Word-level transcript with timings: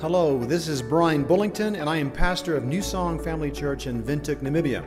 Hello, 0.00 0.38
this 0.38 0.66
is 0.66 0.80
Brian 0.80 1.26
Bullington, 1.26 1.78
and 1.78 1.86
I 1.86 1.98
am 1.98 2.10
pastor 2.10 2.56
of 2.56 2.64
New 2.64 2.80
Song 2.80 3.22
Family 3.22 3.50
Church 3.50 3.86
in 3.86 4.02
Windhoek, 4.02 4.36
Namibia. 4.36 4.82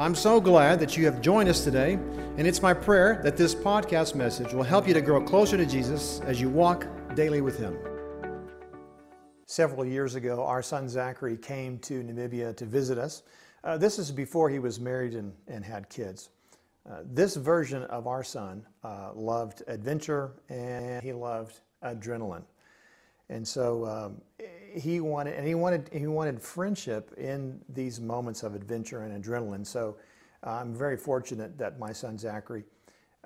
I'm 0.00 0.16
so 0.16 0.40
glad 0.40 0.80
that 0.80 0.96
you 0.96 1.04
have 1.04 1.20
joined 1.20 1.48
us 1.48 1.62
today, 1.62 1.92
and 1.92 2.44
it's 2.44 2.60
my 2.60 2.74
prayer 2.74 3.20
that 3.22 3.36
this 3.36 3.54
podcast 3.54 4.16
message 4.16 4.52
will 4.52 4.64
help 4.64 4.88
you 4.88 4.94
to 4.94 5.00
grow 5.00 5.22
closer 5.22 5.56
to 5.56 5.64
Jesus 5.64 6.20
as 6.22 6.40
you 6.40 6.48
walk 6.48 6.88
daily 7.14 7.40
with 7.40 7.56
Him. 7.56 7.78
Several 9.46 9.84
years 9.84 10.16
ago, 10.16 10.44
our 10.44 10.60
son 10.60 10.88
Zachary 10.88 11.36
came 11.36 11.78
to 11.78 12.02
Namibia 12.02 12.56
to 12.56 12.64
visit 12.64 12.98
us. 12.98 13.22
Uh, 13.62 13.78
this 13.78 13.96
is 13.96 14.10
before 14.10 14.50
he 14.50 14.58
was 14.58 14.80
married 14.80 15.14
and, 15.14 15.32
and 15.46 15.64
had 15.64 15.88
kids. 15.88 16.30
Uh, 16.84 17.02
this 17.04 17.36
version 17.36 17.84
of 17.84 18.08
our 18.08 18.24
son 18.24 18.66
uh, 18.82 19.12
loved 19.14 19.62
adventure 19.68 20.32
and 20.48 21.00
he 21.00 21.12
loved 21.12 21.60
adrenaline. 21.84 22.42
And 23.30 23.46
so 23.46 23.84
um, 23.86 24.20
he 24.74 25.00
wanted, 25.00 25.34
and 25.34 25.46
he 25.46 25.54
wanted, 25.54 25.90
he 25.92 26.06
wanted 26.06 26.40
friendship 26.40 27.12
in 27.16 27.60
these 27.68 28.00
moments 28.00 28.42
of 28.42 28.54
adventure 28.54 29.02
and 29.02 29.22
adrenaline. 29.22 29.66
So 29.66 29.96
uh, 30.46 30.52
I'm 30.52 30.74
very 30.74 30.96
fortunate 30.96 31.58
that 31.58 31.78
my 31.78 31.92
son 31.92 32.18
Zachary 32.18 32.64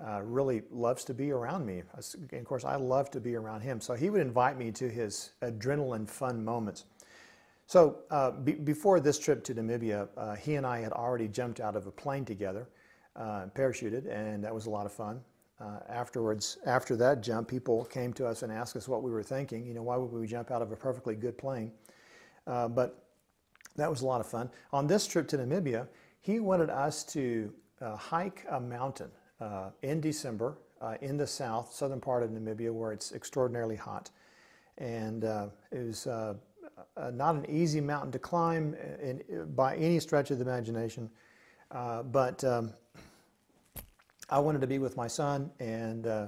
uh, 0.05 0.23
really 0.23 0.63
loves 0.71 1.05
to 1.05 1.15
be 1.15 1.31
around 1.31 1.65
me. 1.67 1.83
And 2.33 2.41
of 2.41 2.45
course, 2.45 2.65
I 2.65 2.77
love 2.77 3.11
to 3.11 3.21
be 3.21 3.37
around 3.37 3.61
him. 3.61 3.81
So 3.81 3.95
he 3.95 4.11
would 4.11 4.21
invite 4.21 4.59
me 4.59 4.73
to 4.73 4.89
his 4.89 5.33
adrenaline 5.43 6.09
fun 6.09 6.45
moments. 6.45 6.85
So 7.67 7.99
uh, 8.11 8.33
be, 8.33 8.53
before 8.53 9.01
this 9.01 9.19
trip 9.19 9.45
to 9.45 9.55
Namibia, 9.55 10.09
uh, 10.17 10.35
he 10.35 10.57
and 10.57 10.67
I 10.67 10.81
had 10.81 10.93
already 10.93 11.29
jumped 11.29 11.61
out 11.61 11.77
of 11.77 11.87
a 11.87 11.91
plane 11.91 12.25
together, 12.25 12.69
uh, 13.15 13.47
parachuted, 13.55 14.11
and 14.11 14.43
that 14.43 14.55
was 14.55 14.67
a 14.67 14.71
lot 14.71 14.87
of 14.87 14.93
fun. 14.93 15.21
Uh, 15.63 15.79
afterwards, 15.89 16.59
after 16.67 16.97
that 16.97 17.23
jump, 17.23 17.47
people 17.47 17.85
came 17.85 18.13
to 18.15 18.27
us 18.27 18.43
and 18.43 18.53
asked 18.53 18.75
us 18.75 18.89
what 18.89 19.03
we 19.03 19.13
were 19.13 19.23
thinking. 19.23 19.65
You 19.65 19.75
know, 19.75 19.83
why 19.83 19.97
would 19.97 20.11
we 20.11 20.27
jump 20.27 20.51
out 20.51 20.61
of 20.61 20.73
a 20.73 20.77
perfectly 20.77 21.15
good 21.15 21.39
plane? 21.39 21.71
Uh, 22.49 22.67
but 22.67 23.05
that 23.77 23.89
was 23.89 24.03
a 24.03 24.07
lot 24.07 24.21
of 24.21 24.27
fun. 24.27 24.51
On 24.73 24.89
this 24.89 25.07
trip 25.07 25.29
to 25.29 25.39
Namibia, 25.39 25.87
he 26.21 26.41
wanted 26.41 26.69
us 26.69 27.05
to 27.05 27.53
uh, 27.81 27.95
hike 27.95 28.45
a 28.51 28.61
mountain 28.61 29.11
uh, 29.41 29.71
in 29.83 30.01
December 30.01 30.59
uh, 30.81 30.97
in 31.01 31.17
the 31.17 31.27
south, 31.27 31.73
southern 31.73 32.01
part 32.01 32.25
of 32.25 32.31
Namibia, 32.31 32.73
where 32.73 32.93
it's 32.93 33.13
extraordinarily 33.13 33.77
hot. 33.77 34.11
And 34.79 35.25
uh, 35.25 35.47
it 35.71 35.87
was 35.87 36.07
not 37.13 37.37
an 37.37 37.47
easy 37.49 37.81
mountain 37.81 38.11
to 38.13 38.19
climb 38.19 38.75
in, 39.01 39.23
by 39.55 39.77
any 39.77 40.01
stretch 40.01 40.33
of 40.33 40.39
the 40.39 40.45
imagination. 40.45 41.09
but 41.71 42.43
um, 42.43 42.73
I 44.33 44.39
wanted 44.39 44.63
to 44.63 44.67
be 44.67 44.79
with 44.79 44.97
my 44.97 45.07
son, 45.07 45.51
and 45.61 46.07
uh, 46.07 46.27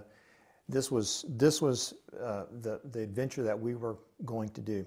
this 0.68 0.90
was 0.90 1.24
this 1.26 1.62
was 1.62 1.94
uh, 2.20 2.44
the 2.60 2.78
the 2.92 3.00
adventure 3.00 3.42
that 3.42 3.58
we 3.58 3.74
were 3.74 3.96
going 4.26 4.50
to 4.50 4.60
do. 4.60 4.84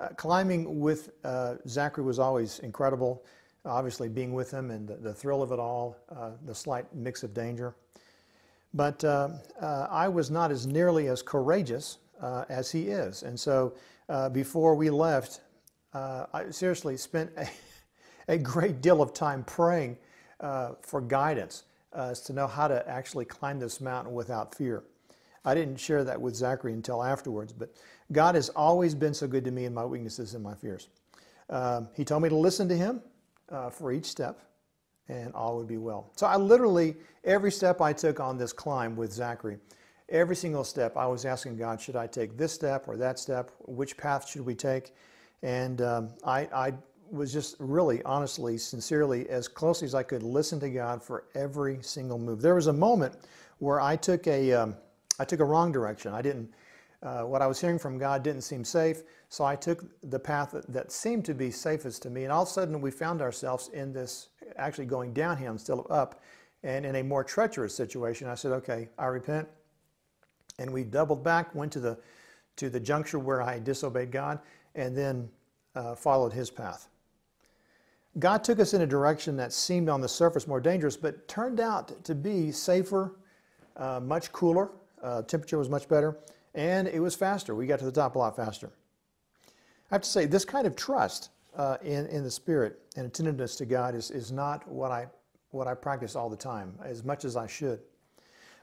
Uh, 0.00 0.08
climbing 0.16 0.80
with 0.80 1.10
uh, 1.22 1.54
Zachary 1.68 2.02
was 2.02 2.18
always 2.18 2.58
incredible. 2.58 3.24
Obviously, 3.64 4.08
being 4.08 4.32
with 4.32 4.50
him 4.50 4.72
and 4.72 4.88
the, 4.88 4.96
the 4.96 5.14
thrill 5.14 5.42
of 5.42 5.52
it 5.52 5.60
all, 5.60 5.96
uh, 6.10 6.30
the 6.44 6.54
slight 6.54 6.92
mix 6.92 7.22
of 7.22 7.32
danger. 7.32 7.76
But 8.74 9.04
uh, 9.04 9.28
I 9.60 10.08
was 10.08 10.28
not 10.28 10.50
as 10.50 10.66
nearly 10.66 11.06
as 11.06 11.22
courageous 11.22 11.98
as 12.48 12.72
he 12.72 12.88
is, 12.88 13.22
and 13.22 13.38
so 13.38 13.74
before 14.32 14.74
we 14.74 14.90
left, 14.90 15.40
I 15.94 16.46
seriously 16.50 16.96
spent 16.96 17.30
a, 17.36 17.48
a 18.34 18.38
great 18.38 18.80
deal 18.80 19.02
of 19.02 19.14
time 19.14 19.44
praying 19.44 19.98
for 20.40 21.00
guidance 21.00 21.64
uh, 21.96 22.10
is 22.12 22.20
to 22.20 22.32
know 22.32 22.46
how 22.46 22.68
to 22.68 22.88
actually 22.88 23.24
climb 23.24 23.58
this 23.58 23.80
mountain 23.80 24.14
without 24.14 24.54
fear. 24.54 24.84
I 25.44 25.54
didn't 25.54 25.76
share 25.76 26.04
that 26.04 26.20
with 26.20 26.34
Zachary 26.34 26.72
until 26.72 27.02
afterwards, 27.02 27.52
but 27.52 27.74
God 28.12 28.34
has 28.34 28.50
always 28.50 28.94
been 28.94 29.14
so 29.14 29.26
good 29.26 29.44
to 29.44 29.50
me 29.50 29.64
in 29.64 29.72
my 29.72 29.84
weaknesses 29.84 30.34
and 30.34 30.44
my 30.44 30.54
fears. 30.54 30.88
Um, 31.48 31.88
he 31.96 32.04
told 32.04 32.22
me 32.22 32.28
to 32.28 32.36
listen 32.36 32.68
to 32.68 32.76
Him 32.76 33.02
uh, 33.48 33.70
for 33.70 33.92
each 33.92 34.06
step, 34.06 34.40
and 35.08 35.34
all 35.34 35.56
would 35.56 35.66
be 35.66 35.78
well. 35.78 36.12
So 36.16 36.26
I 36.26 36.36
literally, 36.36 36.96
every 37.24 37.50
step 37.50 37.80
I 37.80 37.92
took 37.92 38.20
on 38.20 38.38
this 38.38 38.52
climb 38.52 38.96
with 38.96 39.12
Zachary, 39.12 39.58
every 40.08 40.36
single 40.36 40.64
step, 40.64 40.96
I 40.96 41.06
was 41.06 41.24
asking 41.24 41.56
God, 41.56 41.80
should 41.80 41.96
I 41.96 42.06
take 42.06 42.36
this 42.36 42.52
step 42.52 42.86
or 42.86 42.96
that 42.98 43.18
step? 43.18 43.50
Which 43.60 43.96
path 43.96 44.28
should 44.28 44.44
we 44.44 44.54
take? 44.54 44.94
And 45.42 45.80
um, 45.80 46.10
I, 46.24 46.40
I 46.52 46.72
was 47.10 47.32
just 47.32 47.56
really, 47.58 48.02
honestly, 48.04 48.56
sincerely, 48.56 49.28
as 49.28 49.48
closely 49.48 49.86
as 49.86 49.94
I 49.94 50.02
could 50.02 50.22
listen 50.22 50.60
to 50.60 50.70
God 50.70 51.02
for 51.02 51.24
every 51.34 51.78
single 51.82 52.18
move. 52.18 52.40
There 52.40 52.54
was 52.54 52.68
a 52.68 52.72
moment 52.72 53.14
where 53.58 53.80
I 53.80 53.96
took 53.96 54.26
a, 54.26 54.52
um, 54.52 54.76
I 55.18 55.24
took 55.24 55.40
a 55.40 55.44
wrong 55.44 55.72
direction. 55.72 56.12
I 56.12 56.22
didn't, 56.22 56.50
uh, 57.02 57.22
what 57.22 57.42
I 57.42 57.46
was 57.46 57.60
hearing 57.60 57.78
from 57.78 57.98
God 57.98 58.22
didn't 58.22 58.42
seem 58.42 58.64
safe, 58.64 59.02
so 59.28 59.44
I 59.44 59.56
took 59.56 59.84
the 60.10 60.18
path 60.18 60.54
that, 60.68 60.92
seemed 60.92 61.24
to 61.26 61.34
be 61.34 61.50
safest 61.50 62.02
to 62.02 62.10
me. 62.10 62.24
And 62.24 62.32
all 62.32 62.42
of 62.42 62.48
a 62.48 62.50
sudden, 62.50 62.80
we 62.80 62.90
found 62.90 63.22
ourselves 63.22 63.68
in 63.72 63.92
this, 63.92 64.28
actually 64.56 64.86
going 64.86 65.12
downhill 65.12 65.52
instead 65.52 65.78
of 65.78 65.90
up, 65.90 66.22
and 66.62 66.84
in 66.84 66.96
a 66.96 67.02
more 67.02 67.24
treacherous 67.24 67.74
situation. 67.74 68.28
I 68.28 68.34
said, 68.34 68.52
okay, 68.52 68.88
I 68.98 69.06
repent. 69.06 69.48
And 70.58 70.70
we 70.72 70.84
doubled 70.84 71.24
back, 71.24 71.54
went 71.54 71.72
to 71.72 71.80
the, 71.80 71.98
to 72.56 72.68
the 72.68 72.80
juncture 72.80 73.18
where 73.18 73.40
I 73.40 73.58
disobeyed 73.58 74.10
God, 74.10 74.40
and 74.74 74.96
then 74.96 75.30
uh, 75.74 75.94
followed 75.94 76.32
His 76.32 76.50
path. 76.50 76.88
God 78.18 78.42
took 78.42 78.58
us 78.58 78.74
in 78.74 78.82
a 78.82 78.86
direction 78.86 79.36
that 79.36 79.52
seemed 79.52 79.88
on 79.88 80.00
the 80.00 80.08
surface 80.08 80.46
more 80.46 80.60
dangerous, 80.60 80.96
but 80.96 81.28
turned 81.28 81.60
out 81.60 82.04
to 82.04 82.14
be 82.14 82.50
safer, 82.50 83.16
uh, 83.76 84.00
much 84.00 84.32
cooler, 84.32 84.70
uh, 85.02 85.22
temperature 85.22 85.58
was 85.58 85.68
much 85.68 85.88
better, 85.88 86.18
and 86.54 86.88
it 86.88 87.00
was 87.00 87.14
faster. 87.14 87.54
We 87.54 87.66
got 87.66 87.78
to 87.78 87.84
the 87.84 87.92
top 87.92 88.16
a 88.16 88.18
lot 88.18 88.34
faster. 88.34 88.70
I 89.90 89.94
have 89.94 90.02
to 90.02 90.08
say, 90.08 90.26
this 90.26 90.44
kind 90.44 90.66
of 90.66 90.74
trust 90.74 91.30
uh, 91.56 91.76
in, 91.82 92.06
in 92.06 92.24
the 92.24 92.30
Spirit 92.30 92.80
and 92.96 93.06
attentiveness 93.06 93.56
to 93.56 93.64
God 93.64 93.94
is, 93.94 94.10
is 94.10 94.32
not 94.32 94.66
what 94.68 94.90
I, 94.90 95.06
what 95.50 95.68
I 95.68 95.74
practice 95.74 96.16
all 96.16 96.28
the 96.28 96.36
time, 96.36 96.74
as 96.84 97.04
much 97.04 97.24
as 97.24 97.36
I 97.36 97.46
should. 97.46 97.80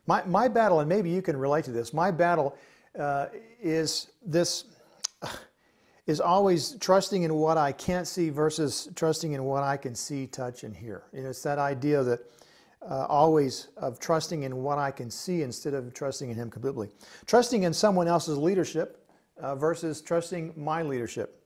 My, 0.07 0.23
my 0.25 0.47
battle, 0.47 0.79
and 0.81 0.89
maybe 0.89 1.09
you 1.09 1.21
can 1.21 1.35
relate 1.37 1.65
to 1.65 1.71
this, 1.71 1.93
my 1.93 2.11
battle 2.11 2.57
uh, 2.97 3.27
is 3.61 4.07
this 4.25 4.65
is 6.07 6.21
always 6.21 6.77
trusting 6.79 7.23
in 7.23 7.35
what 7.35 7.57
I 7.57 7.73
can't 7.73 8.07
see 8.07 8.29
versus 8.29 8.89
trusting 8.95 9.33
in 9.33 9.43
what 9.43 9.63
I 9.63 9.75
can 9.75 9.93
see, 9.93 10.25
touch, 10.25 10.63
and 10.63 10.75
hear. 10.75 11.03
You 11.13 11.23
know, 11.23 11.29
it's 11.29 11.43
that 11.43 11.59
idea 11.59 12.01
that 12.01 12.21
uh, 12.89 13.05
always 13.09 13.67
of 13.75 13.99
trusting 13.99 14.43
in 14.43 14.63
what 14.63 14.77
I 14.77 14.89
can 14.89 15.11
see 15.11 15.41
instead 15.41 15.73
of 15.73 15.93
trusting 15.93 16.29
in 16.29 16.37
Him 16.37 16.49
completely. 16.49 16.89
Trusting 17.25 17.63
in 17.63 17.73
someone 17.73 18.07
else's 18.07 18.37
leadership 18.37 19.05
uh, 19.37 19.55
versus 19.55 20.01
trusting 20.01 20.53
my 20.55 20.81
leadership. 20.81 21.43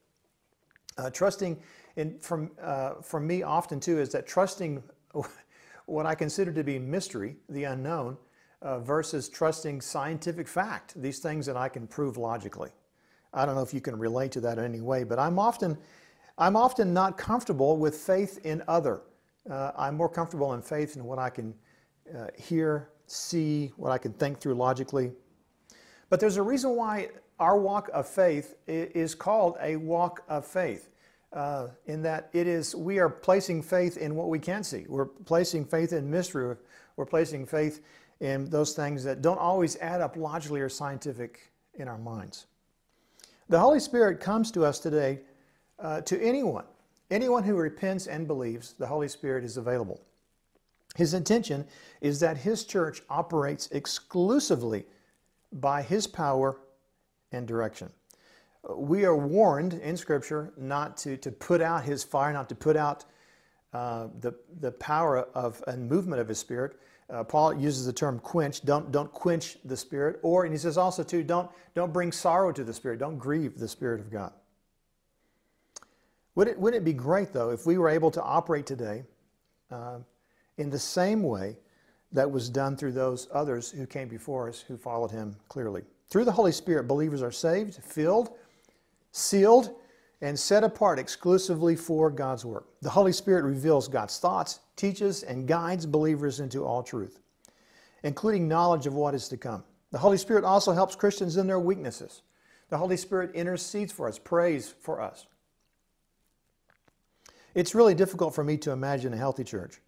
Uh, 0.98 1.10
trusting 1.10 1.60
in 1.96 2.20
from 2.20 2.52
uh, 2.62 2.94
from 3.02 3.26
me 3.26 3.42
often 3.42 3.80
too 3.80 4.00
is 4.00 4.10
that 4.10 4.28
trusting 4.28 4.84
what 5.88 6.06
I 6.06 6.14
consider 6.14 6.54
to 6.54 6.64
be 6.64 6.78
mystery, 6.78 7.38
the 7.50 7.64
unknown, 7.64 8.18
uh, 8.62 8.80
versus 8.80 9.28
trusting 9.28 9.82
scientific 9.82 10.48
fact, 10.48 11.02
these 11.02 11.18
things 11.18 11.48
that 11.48 11.58
I 11.58 11.68
can 11.68 11.88
prove 11.88 12.18
logically. 12.18 12.70
I 13.34 13.46
don't 13.46 13.56
know 13.56 13.62
if 13.62 13.74
you 13.74 13.82
can 13.82 13.98
relate 13.98 14.32
to 14.34 14.42
that 14.42 14.58
in 14.58 14.66
any 14.66 14.82
way, 14.82 15.04
but 15.04 15.20
I'm 15.20 15.40
often, 15.40 15.78
I'm 16.38 16.56
often 16.56 16.94
not 16.94 17.18
comfortable 17.18 17.78
with 17.78 17.96
faith 17.96 18.46
in 18.46 18.62
other. 18.68 19.02
Uh, 19.50 19.72
I'm 19.78 19.96
more 19.96 20.10
comfortable 20.10 20.54
in 20.54 20.62
faith 20.62 20.96
in 20.96 21.04
what 21.04 21.18
I 21.18 21.30
can 21.30 21.54
uh, 22.16 22.28
hear, 22.38 22.90
see, 23.08 23.72
what 23.78 23.92
I 23.92 23.98
can 23.98 24.14
think 24.14 24.40
through 24.40 24.56
logically. 24.56 25.12
But 26.10 26.20
there's 26.20 26.38
a 26.38 26.44
reason 26.44 26.76
why 26.76 27.10
our 27.40 27.58
walk 27.58 27.90
of 27.94 28.08
faith 28.08 28.56
is 28.68 29.16
called 29.16 29.58
a 29.62 29.78
walk 29.78 30.24
of 30.28 30.46
faith. 30.46 30.90
Uh, 31.34 31.70
in 31.86 32.02
that 32.02 32.30
it 32.34 32.46
is 32.46 32.76
we 32.76 33.00
are 33.00 33.08
placing 33.08 33.64
faith 33.64 33.96
in 33.96 34.16
what 34.16 34.28
we 34.28 34.38
can't 34.38 34.66
see. 34.66 34.86
We're 34.90 35.06
placing 35.06 35.64
faith 35.64 35.94
in 35.94 36.12
mystery. 36.12 36.58
We're 36.98 37.06
placing 37.06 37.46
faith 37.46 37.82
in 38.20 38.50
those 38.50 38.74
things 38.74 39.02
that 39.06 39.22
don't 39.22 39.40
always 39.40 39.78
add 39.78 40.02
up 40.02 40.18
logically 40.18 40.60
or 40.60 40.68
scientific 40.68 41.52
in 41.76 41.88
our 41.88 41.98
minds. 41.98 42.48
The 43.52 43.60
Holy 43.60 43.82
Spirit 43.82 44.22
comes 44.22 44.50
to 44.52 44.64
us 44.64 44.80
today 44.80 45.20
uh, 45.78 46.00
to 46.02 46.18
anyone. 46.24 46.64
Anyone 47.10 47.44
who 47.44 47.58
repents 47.58 48.08
and 48.08 48.26
believes, 48.26 48.76
the 48.80 48.88
Holy 48.88 49.10
Spirit 49.10 49.44
is 49.44 49.58
available. 49.58 50.00
His 50.96 51.14
intention 51.14 51.68
is 52.00 52.18
that 52.22 52.38
His 52.38 52.64
church 52.64 53.02
operates 53.10 53.68
exclusively 53.72 54.86
by 55.52 55.82
His 55.82 56.08
power 56.08 56.60
and 57.34 57.46
direction. 57.46 57.90
We 58.74 59.04
are 59.04 59.18
warned 59.18 59.74
in 59.74 59.98
Scripture 59.98 60.54
not 60.56 60.96
to, 61.00 61.18
to 61.18 61.30
put 61.30 61.60
out 61.60 61.84
His 61.84 62.06
fire, 62.06 62.32
not 62.32 62.48
to 62.48 62.56
put 62.56 62.78
out 62.78 63.04
uh, 63.74 64.08
the, 64.22 64.34
the 64.62 64.72
power 64.72 65.28
of 65.34 65.62
and 65.68 65.90
movement 65.90 66.22
of 66.22 66.30
His 66.30 66.40
Spirit, 66.40 66.80
uh, 67.12 67.24
Paul 67.24 67.54
uses 67.54 67.86
the 67.86 67.94
term 67.94 68.20
quench. 68.20 68.64
Don't, 68.64 68.92
don't 68.92 69.12
quench 69.12 69.58
the 69.66 69.76
Spirit. 69.76 70.20
Or, 70.24 70.46
and 70.46 70.54
he 70.54 70.58
says 70.58 70.78
also, 70.78 71.04
too, 71.04 71.24
don't, 71.24 71.50
don't 71.76 71.92
bring 71.92 72.12
sorrow 72.12 72.52
to 72.52 72.64
the 72.64 72.74
Spirit. 72.74 73.00
Don't 73.00 73.18
grieve 73.18 73.58
the 73.58 73.68
Spirit 73.68 74.00
of 74.00 74.12
God. 74.12 74.32
Would 76.36 76.48
it, 76.48 76.58
wouldn't 76.58 76.82
it 76.82 76.86
be 76.86 76.94
great, 76.94 77.34
though, 77.34 77.50
if 77.50 77.66
we 77.66 77.78
were 77.78 77.90
able 77.90 78.12
to 78.12 78.24
operate 78.24 78.66
today 78.66 79.04
uh, 79.70 79.98
in 80.58 80.70
the 80.70 80.80
same 80.80 81.24
way 81.24 81.58
that 82.14 82.30
was 82.30 82.50
done 82.50 82.78
through 82.78 82.94
those 82.94 83.28
others 83.34 83.72
who 83.72 83.86
came 83.86 84.08
before 84.08 84.48
us 84.48 84.62
who 84.62 84.78
followed 84.78 85.12
him 85.12 85.36
clearly? 85.50 85.84
Through 86.10 86.26
the 86.26 86.32
Holy 86.32 86.54
Spirit, 86.54 86.88
believers 86.88 87.22
are 87.22 87.32
saved, 87.32 87.76
filled, 87.76 88.32
sealed 89.12 89.76
and 90.22 90.40
set 90.40 90.64
apart 90.64 91.00
exclusively 91.00 91.76
for 91.76 92.10
God's 92.10 92.46
work. 92.46 92.68
The 92.82 92.90
Holy 92.90 93.12
Spirit 93.12 93.44
reveals 93.44 93.88
God's 93.88 94.20
thoughts, 94.20 94.60
teaches, 94.82 95.22
and 95.22 95.48
guides 95.48 95.86
believers 95.86 96.40
into 96.40 96.66
all 96.66 96.82
truth, 96.82 97.20
including 98.04 98.48
knowledge 98.48 98.88
of 98.88 98.96
what 98.96 99.14
is 99.14 99.30
to 99.30 99.38
come. 99.38 99.64
The 99.92 100.00
Holy 100.00 100.18
Spirit 100.18 100.44
also 100.44 100.72
helps 100.72 100.96
Christians 100.96 101.38
in 101.38 101.46
their 101.46 101.60
weaknesses. 101.60 102.24
The 102.70 102.78
Holy 102.78 102.98
Spirit 102.98 103.36
intercedes 103.36 103.92
for 103.92 104.08
us, 104.08 104.18
prays 104.18 104.74
for 104.80 105.00
us. 105.00 105.28
It's 107.54 107.76
really 107.76 107.94
difficult 107.94 108.34
for 108.34 108.44
me 108.44 108.58
to 108.58 108.72
imagine 108.72 109.14
a 109.14 109.18
healthy 109.18 109.44
church 109.44 109.80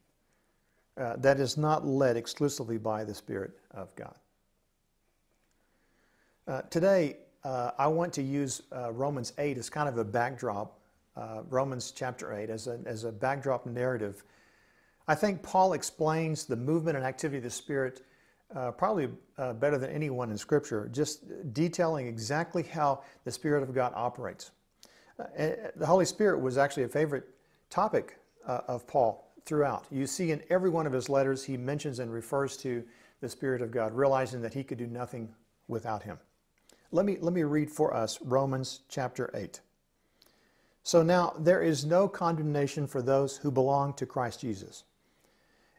uh, 0.97 1.15
that 1.17 1.39
is 1.39 1.57
not 1.57 1.87
led 1.87 2.15
exclusively 2.15 2.77
by 2.77 3.03
the 3.03 3.15
Spirit 3.15 3.51
of 3.71 3.95
God. 3.95 4.15
Uh, 6.45 6.61
today, 6.63 7.17
uh, 7.43 7.71
I 7.77 7.87
want 7.87 8.13
to 8.13 8.21
use 8.21 8.61
uh, 8.75 8.91
Romans 8.91 9.33
8 9.37 9.57
as 9.57 9.69
kind 9.69 9.89
of 9.89 9.97
a 9.97 10.03
backdrop, 10.03 10.77
uh, 11.15 11.41
Romans 11.49 11.91
chapter 11.95 12.33
8 12.33 12.49
as 12.49 12.67
a, 12.67 12.79
as 12.85 13.05
a 13.05 13.11
backdrop 13.11 13.65
narrative. 13.65 14.23
I 15.07 15.15
think 15.15 15.43
Paul 15.43 15.73
explains 15.73 16.45
the 16.45 16.55
movement 16.55 16.97
and 16.97 17.05
activity 17.05 17.37
of 17.37 17.43
the 17.43 17.49
Spirit 17.49 18.03
uh, 18.55 18.71
probably 18.71 19.09
uh, 19.37 19.53
better 19.53 19.77
than 19.77 19.89
anyone 19.89 20.29
in 20.29 20.37
Scripture, 20.37 20.89
just 20.91 21.23
detailing 21.53 22.07
exactly 22.07 22.63
how 22.63 23.01
the 23.25 23.31
Spirit 23.31 23.63
of 23.63 23.73
God 23.73 23.91
operates. 23.95 24.51
Uh, 25.19 25.25
the 25.75 25.85
Holy 25.85 26.05
Spirit 26.05 26.39
was 26.39 26.57
actually 26.57 26.83
a 26.83 26.87
favorite 26.87 27.27
topic 27.69 28.17
uh, 28.47 28.61
of 28.67 28.85
Paul 28.87 29.31
throughout. 29.45 29.85
You 29.91 30.07
see 30.07 30.31
in 30.31 30.41
every 30.49 30.69
one 30.69 30.87
of 30.87 30.93
his 30.93 31.09
letters, 31.09 31.43
he 31.43 31.57
mentions 31.57 31.99
and 31.99 32.11
refers 32.11 32.57
to 32.57 32.83
the 33.21 33.29
Spirit 33.29 33.61
of 33.61 33.71
God, 33.71 33.93
realizing 33.93 34.41
that 34.41 34.53
he 34.53 34.63
could 34.63 34.77
do 34.77 34.87
nothing 34.87 35.29
without 35.67 36.03
him. 36.03 36.17
Let 36.91 37.05
me, 37.05 37.17
let 37.19 37.33
me 37.33 37.43
read 37.43 37.71
for 37.71 37.93
us 37.93 38.21
Romans 38.21 38.81
chapter 38.87 39.31
8. 39.33 39.59
So 40.83 41.01
now 41.01 41.33
there 41.39 41.61
is 41.61 41.85
no 41.85 42.07
condemnation 42.07 42.85
for 42.85 43.01
those 43.01 43.37
who 43.37 43.49
belong 43.49 43.93
to 43.93 44.05
Christ 44.05 44.41
Jesus. 44.41 44.83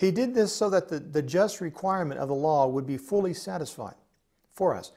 He 0.00 0.10
did 0.10 0.34
this 0.34 0.50
so 0.50 0.70
that 0.70 0.88
the, 0.88 0.98
the 0.98 1.20
just 1.20 1.60
requirement 1.60 2.20
of 2.20 2.28
the 2.28 2.34
law 2.34 2.66
would 2.66 2.86
be 2.86 2.96
fully 2.96 3.34
satisfied 3.34 3.96
for 4.54 4.74
us, 4.74 4.92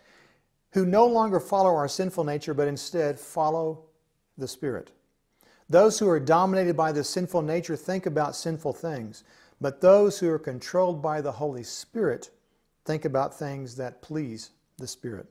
who 0.72 0.86
no 0.86 1.06
longer 1.06 1.42
follow 1.42 1.76
our 1.76 1.90
sinful 1.90 2.24
nature, 2.24 2.54
but 2.54 2.70
instead 2.70 3.20
follow 3.20 3.84
the 4.38 4.48
Spirit. 4.48 4.92
Those 5.70 6.00
who 6.00 6.08
are 6.08 6.22
dominated 6.22 6.78
by 6.78 6.94
the 6.94 7.04
sinful 7.04 7.42
nature 7.42 7.76
think 7.76 8.06
about 8.06 8.34
sinful 8.34 8.72
things, 8.72 9.26
but 9.60 9.82
those 9.82 10.20
who 10.20 10.30
are 10.30 10.40
controlled 10.40 11.02
by 11.02 11.20
the 11.20 11.34
Holy 11.34 11.64
Spirit 11.64 12.30
think 12.86 13.04
about 13.04 13.38
things 13.38 13.76
that 13.76 14.02
please 14.02 14.52
the 14.78 14.88
Spirit. 14.88 15.28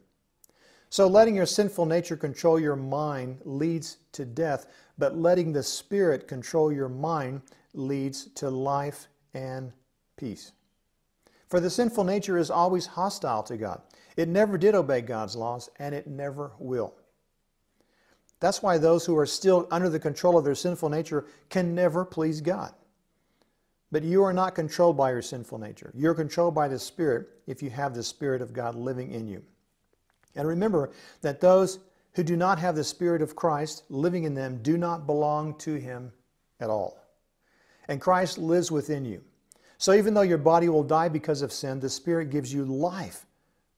So, 0.91 1.07
letting 1.07 1.35
your 1.35 1.47
sinful 1.47 1.87
nature 1.87 2.19
control 2.19 2.61
your 2.61 2.77
mind 2.77 3.39
leads 3.47 3.97
to 4.13 4.27
death, 4.27 4.67
but 4.99 5.17
letting 5.17 5.55
the 5.55 5.63
Spirit 5.63 6.29
control 6.29 6.71
your 6.71 6.91
mind 6.91 7.41
leads 7.73 8.27
to 8.35 8.51
life 8.51 9.09
and 9.35 9.73
peace. 10.17 10.53
For 11.49 11.61
the 11.61 11.71
sinful 11.71 12.05
nature 12.05 12.39
is 12.39 12.51
always 12.51 12.87
hostile 12.87 13.43
to 13.43 13.57
God. 13.57 13.83
It 14.17 14.29
never 14.29 14.57
did 14.57 14.75
obey 14.75 15.01
God's 15.01 15.37
laws, 15.37 15.69
and 15.79 15.95
it 15.95 16.07
never 16.07 16.53
will. 16.59 16.95
That's 18.41 18.63
why 18.63 18.79
those 18.79 19.05
who 19.05 19.17
are 19.19 19.27
still 19.27 19.69
under 19.71 19.89
the 19.89 20.01
control 20.01 20.39
of 20.39 20.45
their 20.45 20.55
sinful 20.55 20.89
nature 20.89 21.27
can 21.49 21.75
never 21.75 22.05
please 22.05 22.41
God. 22.41 22.73
But 23.91 24.03
you 24.03 24.23
are 24.25 24.33
not 24.33 24.55
controlled 24.55 24.97
by 24.97 25.11
your 25.11 25.23
sinful 25.23 25.59
nature. 25.59 25.93
You're 25.95 26.15
controlled 26.15 26.55
by 26.55 26.69
the 26.69 26.79
Spirit 26.79 27.29
if 27.47 27.63
you 27.63 27.71
have 27.71 27.95
the 27.95 28.03
Spirit 28.03 28.41
of 28.41 28.55
God 28.55 28.75
living 28.75 29.13
in 29.13 29.29
you. 29.29 29.43
And 30.35 30.49
remember 30.49 30.91
that 31.21 31.41
those 31.41 31.81
who 32.15 32.23
do 32.25 32.37
not 32.37 32.59
have 32.59 32.75
the 32.75 32.85
Spirit 32.85 33.21
of 33.21 33.37
Christ 33.37 33.85
living 33.91 34.25
in 34.25 34.35
them 34.35 34.61
do 34.63 34.79
not 34.79 35.07
belong 35.07 35.57
to 35.59 35.75
Him 35.75 36.13
at 36.61 36.71
all 36.71 37.02
and 37.89 38.01
Christ 38.01 38.39
lives 38.39 38.71
within 38.71 39.05
you. 39.05 39.23
So 39.79 39.93
even 39.95 40.15
though 40.15 40.23
your 40.23 40.39
body 40.39 40.69
will 40.69 40.85
die 40.85 41.09
because 41.09 41.43
of 41.43 41.53
sin, 41.53 41.81
the 41.81 41.89
Spirit 41.89 42.31
gives 42.31 42.53
you 42.53 42.65
life 42.65 43.27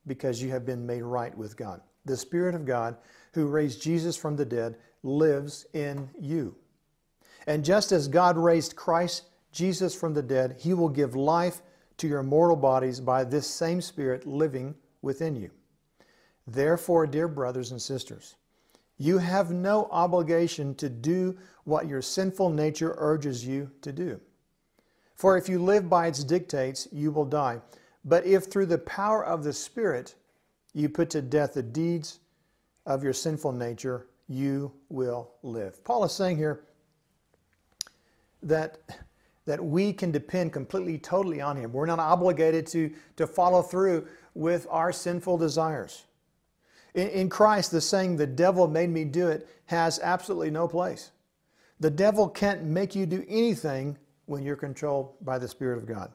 because 0.07 0.43
you 0.43 0.51
have 0.51 0.67
been 0.67 0.87
made 0.87 1.03
right 1.03 1.37
with 1.37 1.57
God. 1.57 1.81
The 2.05 2.17
Spirit 2.17 2.55
of 2.55 2.67
God, 2.67 2.97
who 3.33 3.47
raised 3.47 3.83
Jesus 3.83 4.17
from 4.17 4.37
the 4.37 4.45
dead, 4.45 4.77
lives 5.03 5.67
in 5.73 6.11
you. 6.21 6.55
And 7.47 7.65
just 7.65 7.93
as 7.93 8.09
God 8.09 8.37
raised 8.37 8.77
Christ 8.77 9.25
Jesus 9.53 9.95
from 9.95 10.15
the 10.15 10.23
dead, 10.23 10.57
He 10.59 10.75
will 10.75 10.89
give 10.89 11.15
life 11.15 11.63
to 11.99 12.09
your 12.09 12.23
mortal 12.23 12.57
bodies 12.57 13.01
by 13.01 13.25
this 13.25 13.47
same 13.47 13.81
Spirit 13.81 14.27
living 14.27 14.75
within 15.01 15.37
you. 15.37 15.51
Therefore, 16.47 17.07
dear 17.07 17.29
brothers 17.29 17.71
and 17.71 17.81
sisters, 17.81 18.37
you 18.99 19.19
have 19.19 19.51
no 19.51 19.89
obligation 19.91 20.75
to 20.77 20.89
do 20.89 21.37
what 21.65 21.89
your 21.89 22.03
sinful 22.03 22.51
nature 22.51 22.95
urges 22.99 23.47
you 23.47 23.71
to 23.83 23.93
do. 23.93 24.21
For 25.15 25.37
if 25.37 25.49
you 25.49 25.63
live 25.63 25.89
by 25.89 26.07
its 26.07 26.25
dictates, 26.25 26.89
you 26.93 27.11
will 27.11 27.25
die. 27.25 27.61
But 28.05 28.27
if 28.27 28.45
through 28.45 28.67
the 28.67 28.79
power 28.79 29.25
of 29.25 29.45
the 29.45 29.53
Spirit 29.53 30.15
you 30.75 30.89
put 30.89 31.11
to 31.11 31.23
death 31.23 31.55
the 31.55 31.63
deeds 31.63 32.21
of 32.85 33.03
your 33.03 33.13
sinful 33.13 33.53
nature, 33.53 34.07
you 34.29 34.73
will 34.89 35.33
live. 35.43 35.83
Paul 35.85 36.05
is 36.05 36.13
saying 36.13 36.37
here 36.37 36.65
that, 38.43 38.79
that 39.47 39.65
we 39.65 39.93
can 39.93 40.11
depend 40.11 40.53
completely, 40.53 40.99
totally 40.99 41.41
on 41.41 41.57
Him. 41.57 41.73
We're 41.73 41.87
not 41.87 41.99
obligated 41.99 42.67
to, 42.69 42.93
to 43.17 43.27
follow 43.27 43.63
through 43.63 44.07
with 44.35 44.67
our 44.69 44.93
sinful 44.93 45.39
desires. 45.39 46.05
In, 46.95 47.09
in 47.09 47.29
Christ, 47.29 47.71
the 47.71 47.81
saying, 47.81 48.17
the 48.17 48.27
devil 48.27 48.67
made 48.67 48.91
me 48.91 49.05
do 49.05 49.29
it, 49.29 49.49
has 49.67 49.99
absolutely 50.01 50.51
no 50.51 50.69
place. 50.69 51.11
The 51.81 51.91
devil 51.91 52.29
can't 52.29 52.65
make 52.65 52.95
you 52.95 53.07
do 53.07 53.25
anything 53.29 53.99
when 54.27 54.43
you're 54.43 54.57
controlled 54.57 55.15
by 55.21 55.39
the 55.39 55.49
Spirit 55.49 55.79
of 55.79 55.87
God. 55.87 56.13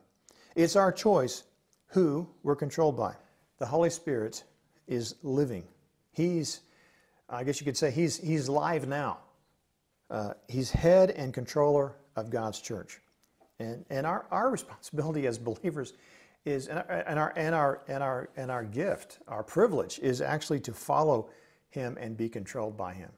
It's 0.56 0.76
our 0.76 0.92
choice 0.92 1.44
who 1.88 2.28
we're 2.44 2.56
controlled 2.56 2.98
by. 2.98 3.16
The 3.60 3.66
Holy 3.66 3.90
Spirit 3.90 4.44
is 4.88 5.16
living. 5.22 5.64
He's, 6.14 6.62
I 7.30 7.44
guess 7.44 7.60
you 7.60 7.66
could 7.66 7.78
say, 7.78 7.92
he's, 7.92 8.18
he's 8.18 8.50
live 8.50 8.88
now. 8.88 9.20
Uh, 10.10 10.34
he's 10.48 10.72
head 10.72 11.12
and 11.12 11.34
controller 11.34 11.96
of 12.16 12.30
God's 12.30 12.60
church. 12.60 13.00
And, 13.60 13.86
and 13.90 14.08
our, 14.08 14.26
our 14.32 14.50
responsibility 14.52 15.28
as 15.28 15.38
believers 15.38 15.94
is, 16.50 16.68
and 16.68 16.80
our, 16.80 17.04
and 17.06 17.20
our, 17.20 17.34
and 17.88 18.04
our, 18.04 18.30
and 18.36 18.52
our, 18.52 18.64
gift, 18.64 19.20
our 19.28 19.44
privilege 19.44 20.00
is 20.00 20.22
actually 20.22 20.60
to 20.62 20.74
follow 20.74 21.30
him 21.70 21.98
and 22.00 22.18
be 22.18 22.30
controlled 22.30 22.78
by 22.78 22.94
him. 22.94 23.10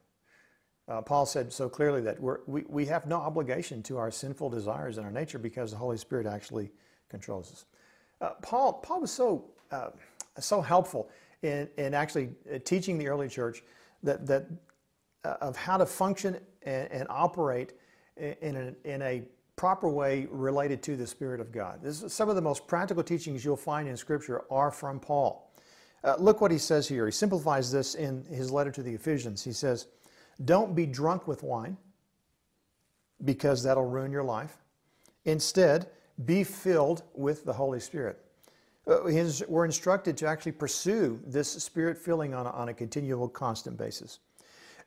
Uh, 0.87 1.01
Paul 1.01 1.25
said 1.25 1.53
so 1.53 1.69
clearly 1.69 2.01
that 2.01 2.19
we 2.19 2.63
we, 2.67 2.85
have 2.85 3.05
no 3.05 3.15
obligation 3.15 3.81
to 3.83 3.97
our 3.97 4.11
sinful 4.11 4.49
desires 4.49 4.97
and 4.97 5.05
our 5.05 5.11
nature 5.11 5.39
because 5.39 5.71
the 5.71 5.77
Holy 5.77 5.97
Spirit 5.97 6.25
actually 6.25 6.71
controls 7.09 7.51
us. 7.51 7.65
Uh, 8.19 8.31
Paul, 8.41 8.73
Paul 8.73 9.01
was 9.01 9.11
so, 9.11 9.45
uh, 9.71 9.91
so 10.39 10.59
helpful 10.59 11.09
in, 11.43 11.69
in 11.77 11.93
actually 11.93 12.29
uh, 12.53 12.57
teaching 12.65 12.97
the 12.97 13.07
early 13.07 13.29
church 13.29 13.63
that, 14.03 14.25
that, 14.27 14.47
uh, 15.23 15.35
of 15.39 15.55
how 15.55 15.77
to 15.77 15.85
function 15.85 16.37
and, 16.63 16.91
and 16.91 17.07
operate 17.09 17.73
in 18.17 18.75
in 18.83 19.01
a 19.01 19.23
proper 19.61 19.87
way 19.87 20.27
related 20.31 20.81
to 20.81 20.95
the 20.95 21.05
Spirit 21.05 21.39
of 21.39 21.51
God. 21.51 21.83
This 21.83 22.01
is 22.01 22.11
some 22.11 22.29
of 22.29 22.35
the 22.35 22.41
most 22.41 22.65
practical 22.65 23.03
teachings 23.03 23.45
you'll 23.45 23.55
find 23.55 23.87
in 23.87 23.95
Scripture 23.95 24.41
are 24.49 24.71
from 24.71 24.99
Paul. 24.99 25.53
Uh, 26.03 26.15
look 26.17 26.41
what 26.41 26.49
he 26.49 26.57
says 26.57 26.87
here. 26.87 27.05
He 27.05 27.11
simplifies 27.11 27.71
this 27.71 27.93
in 27.93 28.25
his 28.25 28.51
letter 28.51 28.71
to 28.71 28.81
the 28.81 28.91
Ephesians. 28.91 29.43
He 29.43 29.51
says, 29.51 29.85
Don't 30.45 30.73
be 30.73 30.87
drunk 30.87 31.27
with 31.27 31.43
wine, 31.43 31.77
because 33.23 33.61
that'll 33.61 33.85
ruin 33.85 34.11
your 34.11 34.23
life. 34.23 34.57
Instead, 35.25 35.85
be 36.25 36.43
filled 36.43 37.03
with 37.13 37.45
the 37.45 37.53
Holy 37.53 37.79
Spirit. 37.79 38.17
Uh, 38.87 39.05
his, 39.05 39.43
we're 39.47 39.65
instructed 39.65 40.17
to 40.17 40.25
actually 40.25 40.53
pursue 40.53 41.21
this 41.23 41.47
spirit 41.47 41.99
filling 41.99 42.33
on 42.33 42.47
a, 42.47 42.49
on 42.49 42.69
a 42.69 42.73
continual, 42.73 43.29
constant 43.29 43.77
basis. 43.77 44.21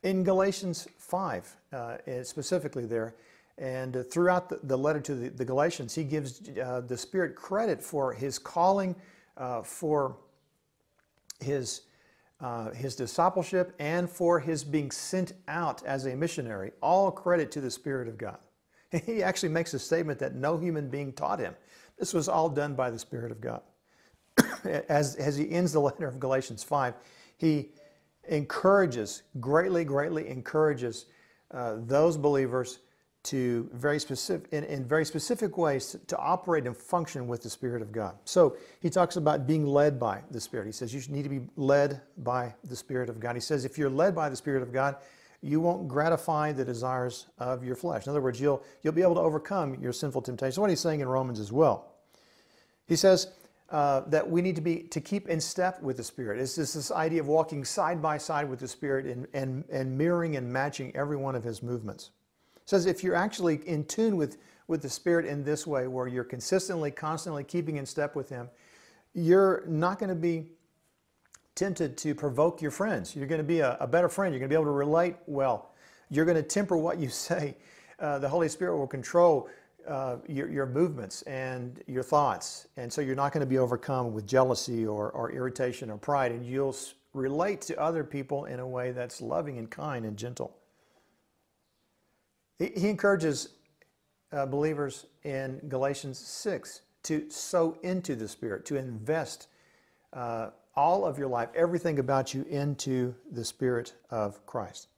In 0.02 0.25
Galatians 0.25 0.88
5, 0.99 1.57
uh, 1.73 1.97
specifically 2.25 2.87
there, 2.87 3.14
and 3.58 3.96
uh, 3.96 4.02
throughout 4.02 4.49
the, 4.49 4.58
the, 4.64 4.76
letter 4.76 5.00
to 5.00 5.14
the, 5.14 5.28
the, 5.28 5.44
Galatians, 5.44 5.94
he 5.94 6.04
gives 6.04 6.40
uh, 6.58 6.80
the 6.80 6.96
Spirit 6.96 7.37
credit 7.37 7.82
for 7.82 8.12
his 8.12 8.38
calling, 8.38 8.96
uh, 9.37 9.62
for 9.62 10.16
his 11.40 11.82
uh, 12.40 12.70
his 12.73 12.96
discipleship, 12.96 13.75
and 13.78 14.11
for 14.11 14.38
his 14.40 14.64
being 14.64 14.90
sent 14.90 15.32
out 15.49 15.82
as 15.84 16.06
a 16.06 16.16
missionary. 16.16 16.73
All 16.82 17.11
credit 17.11 17.50
to 17.52 17.61
the 17.61 17.70
Spirit 17.70 18.08
of 18.08 18.18
God. 18.18 18.38
He 19.06 19.23
actually 19.23 19.49
makes 19.49 19.73
a 19.75 19.78
statement 19.78 20.18
that 20.18 20.34
no 20.34 20.56
human 20.56 20.88
being 20.88 21.12
taught 21.12 21.40
him. 21.40 21.54
This 21.99 22.12
was 22.12 22.28
all 22.28 22.49
done 22.49 22.75
by 22.75 22.90
the 22.90 22.99
Spirit 22.99 23.32
of 23.32 23.40
God. 23.40 23.62
as, 24.88 25.16
as 25.16 25.37
he 25.37 25.50
ends 25.50 25.73
the 25.73 25.80
letter 25.80 26.06
of 26.06 26.20
Galatians 26.20 26.62
5, 26.62 26.94
he 27.38 27.70
encourages, 28.28 29.23
greatly, 29.40 29.84
greatly 29.84 30.28
encourages 30.28 31.06
uh, 31.50 31.76
those 31.78 32.16
believers 32.16 32.80
to 33.25 33.69
very 33.73 33.99
specific, 33.99 34.52
in, 34.52 34.64
in 34.64 34.85
very 34.85 35.04
specific 35.04 35.57
ways 35.57 35.93
to, 35.93 35.99
to, 35.99 36.19
operate 36.19 36.66
and 36.66 36.76
function 36.76 37.26
with 37.26 37.43
the 37.43 37.49
Spirit 37.49 37.81
of 37.81 37.90
God. 37.90 38.14
So 38.25 38.57
he 38.81 38.90
talks 38.90 39.16
about 39.16 39.47
being 39.47 39.66
led 39.66 39.99
by 39.99 40.23
the 40.31 40.40
Spirit. 40.40 40.66
He 40.66 40.73
says 40.73 40.95
you 40.95 41.00
need 41.12 41.23
to 41.23 41.31
be 41.31 41.40
led 41.57 42.02
by 42.19 42.54
the 42.64 42.76
Spirit 42.76 43.09
of 43.09 43.19
God. 43.19 43.35
He 43.35 43.40
says 43.40 43.64
if 43.64 43.78
you're 43.78 43.90
led 43.90 44.14
by 44.14 44.28
the 44.28 44.37
Spirit 44.37 44.62
of 44.62 44.73
God, 44.73 44.97
you 45.40 45.59
won't 45.59 45.88
gratify 45.88 46.52
the 46.52 46.64
desires 46.64 47.26
of 47.38 47.64
your 47.64 47.76
flesh. 47.76 48.07
In 48.07 48.11
other 48.11 48.21
words, 48.21 48.40
you'll, 48.40 48.62
you'll 48.83 48.93
be 48.93 49.02
able 49.02 49.14
to 49.14 49.21
overcome 49.21 49.75
your 49.81 49.93
sinful 49.93 50.23
temptations. 50.23 50.59
What 50.59 50.71
he's 50.71 50.81
saying 50.81 51.00
in 51.00 51.09
Romans 51.09 51.40
as 51.40 51.50
well. 51.50 51.93
He 52.87 52.97
says 52.97 53.28
uh, 53.71 54.02
that 54.09 54.31
we 54.31 54.43
need 54.43 54.57
to 54.57 54.62
be 54.62 54.81
to 54.83 55.00
keep 55.00 55.28
in 55.31 55.40
step 55.40 55.83
with 55.83 55.97
the 55.97 56.04
Spirit. 56.04 56.40
It's 56.40 56.57
just 56.57 56.75
this 56.75 56.90
idea 56.90 57.21
of 57.21 57.28
walking 57.28 57.64
side 57.64 58.02
by 58.02 58.19
side 58.19 58.49
with 58.49 58.59
the 58.59 58.69
Spirit 58.69 59.07
and, 59.07 59.26
and, 59.33 59.64
and 59.71 59.97
mirroring 59.97 60.37
and 60.37 60.52
matching 60.52 60.95
every 60.95 61.16
one 61.16 61.35
of 61.35 61.43
his 61.43 61.62
movements 61.62 62.11
says 62.64 62.87
if 62.87 63.02
you're 63.02 63.14
actually 63.14 63.61
in 63.66 63.85
tune 63.85 64.16
with, 64.16 64.38
with 64.68 64.83
the 64.83 64.88
Spirit 64.88 65.26
in 65.26 65.44
this 65.44 65.66
way, 65.66 65.87
where 65.87 66.06
you're 66.06 66.25
consistently, 66.25 66.90
constantly 66.90 67.44
keeping 67.44 67.76
in 67.76 67.87
step 67.87 68.16
with 68.16 68.28
Him, 68.28 68.49
you're 69.14 69.64
not 69.66 69.99
going 69.99 70.09
to 70.09 70.14
be 70.14 70.50
tempted 71.54 71.97
to 71.99 72.14
provoke 72.14 72.61
your 72.61 72.71
friends. 72.71 73.14
You're 73.14 73.28
going 73.28 73.38
to 73.40 73.44
be 73.44 73.61
a, 73.61 73.76
a, 73.80 73.87
better 73.87 74.09
friend. 74.09 74.35
You're 74.35 74.40
going 74.40 74.49
to 74.49 74.52
be 74.52 74.56
able 74.56 74.64
to 74.64 74.76
relate 74.76 75.16
well. 75.26 75.71
You're 76.11 76.25
going 76.25 76.37
to 76.37 76.42
temper 76.42 76.76
what 76.76 76.99
you 76.99 77.09
say. 77.11 77.56
Uh, 78.00 78.18
the 78.18 78.28
Holy 78.28 78.49
Spirit 78.49 78.76
will 78.76 78.88
control 78.88 79.49
uh, 79.87 80.16
your, 80.26 80.50
your, 80.50 80.66
movements 80.66 81.23
and 81.23 81.83
your 81.87 82.02
thoughts. 82.02 82.68
And 82.76 82.92
so 82.92 83.02
you're 83.02 83.14
not 83.14 83.33
going 83.33 83.42
to 83.42 83.47
be 83.47 83.59
overcome 83.59 84.14
with 84.14 84.26
jealousy 84.26 84.87
or, 84.87 85.11
or 85.11 85.30
irritation 85.30 85.90
or 85.90 85.99
pride. 85.99 86.33
And 86.33 86.44
you'll 86.44 86.75
relate 87.12 87.61
to 87.62 87.78
other 87.78 88.02
people 88.02 88.47
in 88.47 88.61
a 88.61 88.66
way 88.66 88.92
that's 88.92 89.21
loving 89.21 89.59
and 89.59 89.71
kind 89.71 90.04
and 90.06 90.16
gentle. 90.16 90.56
He 92.58 92.88
encourages 92.88 93.50
uh, 94.32 94.46
believers 94.46 95.06
in 95.25 95.61
Galatians 95.68 96.18
6 96.18 96.82
to 97.04 97.30
sow 97.30 97.76
into 97.82 98.14
the 98.14 98.28
Spirit, 98.28 98.64
to 98.66 98.76
invest 98.76 99.49
uh, 100.12 100.50
all 100.76 101.04
of 101.04 101.18
your 101.18 101.28
life, 101.28 101.49
everything 101.54 101.99
about 101.99 102.34
you, 102.34 102.44
into 102.49 103.14
the 103.32 103.44
Spirit 103.44 103.94
of 104.11 104.44
Christ. 104.46 104.88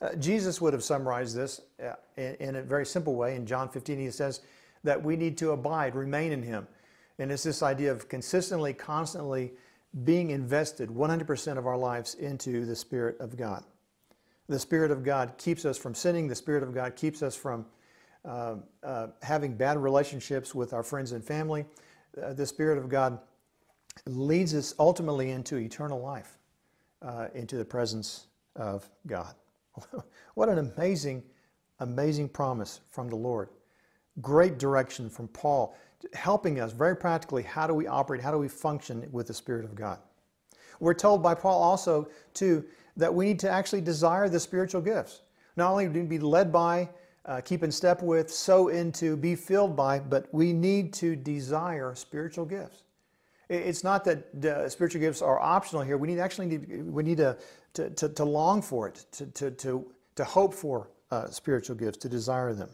Uh, 0.00 0.14
Jesus 0.16 0.60
would 0.60 0.72
have 0.72 0.82
summarized 0.82 1.36
this 1.36 1.60
uh, 1.82 1.94
in, 2.16 2.34
in, 2.40 2.56
a 2.56 2.62
very 2.62 2.84
simple 2.84 3.14
way. 3.14 3.36
In 3.36 3.46
John 3.46 3.68
15, 3.68 3.98
he 3.98 4.10
says 4.10 4.40
that 4.84 5.02
we 5.02 5.16
need 5.16 5.38
to 5.38 5.52
abide, 5.52 5.94
remain 5.94 6.32
in 6.32 6.42
Him. 6.42 6.66
And 7.18 7.30
it's 7.30 7.44
this 7.44 7.62
idea 7.62 7.92
of 7.92 8.08
consistently, 8.08 8.72
constantly 8.72 9.52
being 10.04 10.30
invested 10.30 10.88
100% 10.88 11.58
of 11.58 11.66
our 11.66 11.76
lives 11.76 12.14
into 12.14 12.64
the 12.64 12.74
Spirit 12.74 13.20
of 13.20 13.36
God. 13.36 13.62
The 14.48 14.58
Spirit 14.58 14.90
of 14.90 15.04
God 15.04 15.34
keeps 15.38 15.64
us 15.64 15.78
from 15.78 15.94
sinning. 15.94 16.28
The 16.28 16.34
Spirit 16.34 16.62
of 16.62 16.74
God 16.74 16.96
keeps 16.96 17.22
us 17.22 17.34
from 17.34 17.64
uh, 18.24 18.56
uh, 18.82 19.08
having 19.22 19.54
bad 19.56 19.78
relationships 19.78 20.54
with 20.54 20.72
our 20.72 20.82
friends 20.82 21.12
and 21.12 21.24
family. 21.24 21.64
Uh, 22.20 22.32
the 22.32 22.46
Spirit 22.46 22.78
of 22.78 22.88
God 22.88 23.18
leads 24.06 24.54
us 24.54 24.74
ultimately 24.78 25.30
into 25.30 25.56
eternal 25.56 26.00
life, 26.00 26.38
uh, 27.02 27.28
into 27.34 27.56
the 27.56 27.64
presence 27.64 28.26
of 28.56 28.88
God. 29.06 29.34
what 30.34 30.48
an 30.48 30.58
amazing, 30.58 31.22
amazing 31.80 32.28
promise 32.28 32.80
from 32.90 33.08
the 33.08 33.16
Lord. 33.16 33.48
Great 34.20 34.58
direction 34.58 35.08
from 35.08 35.28
Paul, 35.28 35.76
helping 36.12 36.60
us 36.60 36.72
very 36.72 36.96
practically 36.96 37.42
how 37.42 37.66
do 37.66 37.74
we 37.74 37.86
operate, 37.86 38.20
how 38.20 38.30
do 38.30 38.38
we 38.38 38.48
function 38.48 39.08
with 39.10 39.26
the 39.26 39.34
Spirit 39.34 39.64
of 39.64 39.74
God. 39.74 39.98
We're 40.80 40.94
told 40.94 41.22
by 41.22 41.34
Paul 41.34 41.62
also, 41.62 42.08
too, 42.34 42.64
that 42.96 43.12
we 43.12 43.26
need 43.26 43.38
to 43.40 43.50
actually 43.50 43.80
desire 43.80 44.28
the 44.28 44.40
spiritual 44.40 44.80
gifts. 44.80 45.22
Not 45.56 45.70
only 45.70 45.86
do 45.88 46.00
we 46.00 46.06
be 46.06 46.18
led 46.18 46.52
by, 46.52 46.88
uh, 47.24 47.40
keep 47.40 47.62
in 47.62 47.70
step 47.70 48.02
with, 48.02 48.30
sow 48.30 48.68
into, 48.68 49.16
be 49.16 49.34
filled 49.34 49.76
by, 49.76 49.98
but 50.00 50.26
we 50.32 50.52
need 50.52 50.92
to 50.94 51.14
desire 51.14 51.94
spiritual 51.94 52.44
gifts. 52.44 52.82
It's 53.48 53.84
not 53.84 54.04
that 54.04 54.44
uh, 54.44 54.68
spiritual 54.68 55.00
gifts 55.00 55.20
are 55.20 55.38
optional 55.38 55.82
here. 55.82 55.98
We 55.98 56.08
need 56.08 56.18
actually 56.18 56.46
need, 56.46 56.86
we 56.86 57.02
need 57.02 57.18
to, 57.18 57.36
to, 57.74 57.90
to, 57.90 58.08
to 58.08 58.24
long 58.24 58.62
for 58.62 58.88
it, 58.88 59.04
to, 59.12 59.26
to, 59.26 59.50
to, 59.50 59.92
to 60.16 60.24
hope 60.24 60.54
for 60.54 60.88
uh, 61.10 61.28
spiritual 61.28 61.76
gifts, 61.76 61.98
to 61.98 62.08
desire 62.08 62.54
them. 62.54 62.70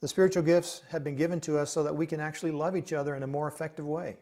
The 0.00 0.08
spiritual 0.08 0.42
gifts 0.42 0.82
have 0.90 1.02
been 1.02 1.16
given 1.16 1.40
to 1.40 1.58
us 1.58 1.70
so 1.70 1.82
that 1.82 1.96
we 1.96 2.06
can 2.06 2.20
actually 2.20 2.52
love 2.52 2.76
each 2.76 2.92
other 2.92 3.16
in 3.16 3.22
a 3.22 3.26
more 3.26 3.48
effective 3.48 3.86
way. 3.86 4.16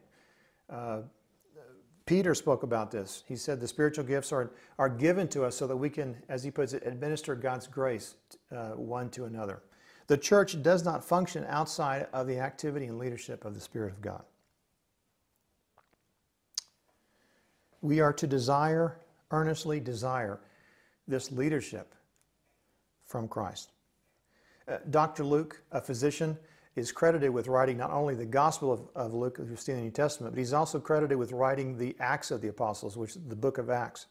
Peter 2.07 2.35
spoke 2.35 2.63
about 2.63 2.91
this. 2.91 3.25
He 3.27 3.37
said 3.37 3.61
the 3.61 3.69
spiritual 3.69 4.05
gifts 4.05 4.31
are, 4.31 4.51
are 4.79 4.91
given 4.91 5.27
to 5.29 5.45
us 5.45 5.57
so 5.57 5.67
that 5.67 5.77
we 5.77 5.89
can, 5.89 6.17
as 6.29 6.45
he 6.45 6.51
puts 6.51 6.75
it, 6.75 6.83
administer 6.87 7.35
God's 7.35 7.67
grace 7.67 8.17
uh, 8.55 8.71
one 8.71 9.09
to 9.11 9.25
another. 9.25 9.63
The 10.07 10.19
church 10.19 10.63
does 10.63 10.85
not 10.85 11.03
function 11.03 11.47
outside 11.49 12.09
of 12.13 12.27
the 12.27 12.39
activity 12.39 12.87
and 12.87 12.99
leadership 12.99 13.47
of 13.47 13.55
the 13.55 13.61
Spirit 13.61 13.93
of 13.93 14.03
God. 14.03 14.23
We 17.81 18.01
are 18.01 18.13
to 18.13 18.27
desire, 18.27 18.99
earnestly 19.31 19.81
desire, 19.81 20.41
this 21.09 21.33
leadership 21.33 21.95
from 23.07 23.29
Christ. 23.29 23.71
Uh, 24.69 24.79
Dr. 24.91 25.25
Luke, 25.25 25.63
a 25.73 25.81
physician, 25.81 26.39
is 26.77 26.91
credited 26.91 27.31
with 27.31 27.47
writing 27.47 27.77
not 27.77 27.91
only 27.91 28.15
the 28.15 28.27
Gospel 28.27 28.73
of, 28.73 28.81
of 28.95 29.15
Luke, 29.15 29.39
as 29.41 29.49
we 29.49 29.57
see 29.57 29.73
in 29.73 29.79
the 29.79 29.85
New 29.85 29.91
Testament, 29.91 30.35
but 30.35 30.39
he's 30.39 30.53
also 30.53 30.81
credited 30.81 31.17
with 31.17 31.33
writing 31.33 31.79
the 31.79 31.95
Acts 32.01 32.31
of 32.31 32.41
the 32.41 32.49
Apostles, 32.49 32.97
which 32.97 33.11
is 33.11 33.19
the 33.29 33.37
book 33.37 33.59
of 33.59 33.71
Acts. 33.71 34.07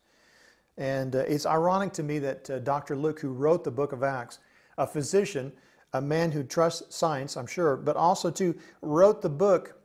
And 0.77 1.15
uh, 1.15 1.19
it's 1.19 1.45
ironic 1.45 1.93
to 1.93 2.03
me 2.03 2.19
that 2.19 2.49
uh, 2.49 2.59
Dr. 2.59 2.95
Luke, 2.95 3.19
who 3.19 3.29
wrote 3.29 3.63
the 3.63 3.71
book 3.71 3.91
of 3.91 4.01
Acts, 4.01 4.39
a 4.77 4.87
physician, 4.87 5.51
a 5.93 6.01
man 6.01 6.31
who 6.31 6.43
trusts 6.43 6.95
science, 6.95 7.37
I'm 7.37 7.45
sure, 7.45 7.75
but 7.75 7.95
also 7.95 8.31
to 8.31 8.55
wrote 8.81 9.21
the 9.21 9.29
book 9.29 9.79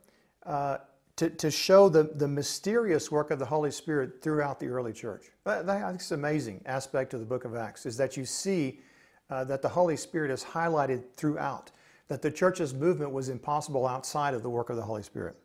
uh, 0.47 0.79
to, 1.17 1.29
to 1.29 1.51
show 1.51 1.89
the, 1.89 2.05
the 2.15 2.29
mysterious 2.29 3.11
work 3.11 3.33
of 3.33 3.41
the 3.41 3.45
Holy 3.45 3.73
Spirit 3.73 4.23
throughout 4.23 4.61
the 4.61 4.69
early 4.69 4.93
church. 4.93 5.27
That, 5.45 5.67
that, 5.67 5.83
I 5.83 5.91
think 5.91 6.01
an 6.11 6.15
amazing 6.15 6.63
aspect 6.65 7.13
of 7.13 7.21
the 7.21 7.27
book 7.27 7.45
of 7.45 7.57
Acts 7.57 7.87
is 7.87 7.97
that 7.97 8.17
you 8.17 8.25
see 8.25 8.81
uh, 9.29 9.45
that 9.45 9.61
the 9.61 9.69
Holy 9.69 9.97
Spirit 9.97 10.31
is 10.31 10.45
highlighted 10.45 11.03
throughout 11.17 11.73
that 12.09 12.23
the 12.23 12.31
church's 12.31 12.75
movement 12.75 13.12
was 13.12 13.29
impossible 13.29 13.87
outside 13.87 14.35
of 14.35 14.43
the 14.43 14.50
work 14.50 14.71
of 14.71 14.77
the 14.77 14.83
Holy 14.83 15.03
Spirit. 15.03 15.37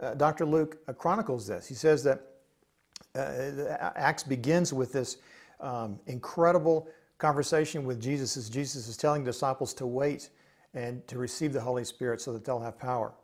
Uh, 0.00 0.14
Dr. 0.14 0.44
Luke 0.44 0.78
uh, 0.88 0.92
chronicles 0.92 1.46
this. 1.46 1.66
He 1.66 1.74
says 1.74 2.04
that 2.04 2.22
uh, 3.14 3.92
Acts 3.96 4.22
begins 4.22 4.72
with 4.72 4.92
this 4.92 5.18
um, 5.60 5.98
incredible 6.06 6.88
conversation 7.18 7.84
with 7.84 8.00
Jesus 8.00 8.36
as 8.36 8.50
Jesus 8.50 8.88
is 8.88 8.96
telling 8.96 9.24
disciples 9.24 9.72
to 9.74 9.86
wait 9.86 10.30
and 10.74 11.06
to 11.08 11.18
receive 11.18 11.52
the 11.52 11.60
Holy 11.60 11.84
Spirit 11.84 12.20
so 12.20 12.32
that 12.32 12.44
they'll 12.44 12.60
have 12.60 12.78
power. 12.78 13.14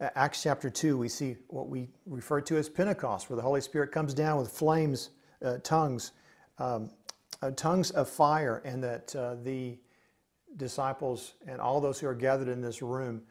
Acts 0.00 0.42
chapter 0.44 0.70
2, 0.70 0.96
we 0.96 1.08
see 1.08 1.36
what 1.48 1.68
we 1.68 1.88
refer 2.06 2.40
to 2.40 2.56
as 2.56 2.68
Pentecost, 2.68 3.28
where 3.28 3.36
the 3.36 3.42
Holy 3.42 3.60
Spirit 3.60 3.90
comes 3.90 4.14
down 4.14 4.38
with 4.38 4.48
flames, 4.48 5.10
uh, 5.44 5.58
tongues, 5.64 6.12
um, 6.58 6.90
uh, 7.42 7.50
tongues 7.52 7.90
of 7.90 8.08
fire, 8.08 8.62
and 8.64 8.82
that 8.82 9.14
uh, 9.16 9.34
the 9.42 9.76
disciples 10.56 11.34
and 11.46 11.60
all 11.60 11.80
those 11.80 12.00
who 12.00 12.06
are 12.06 12.14
gathered 12.14 12.48
in 12.48 12.60
this 12.60 12.82
room 12.82 13.22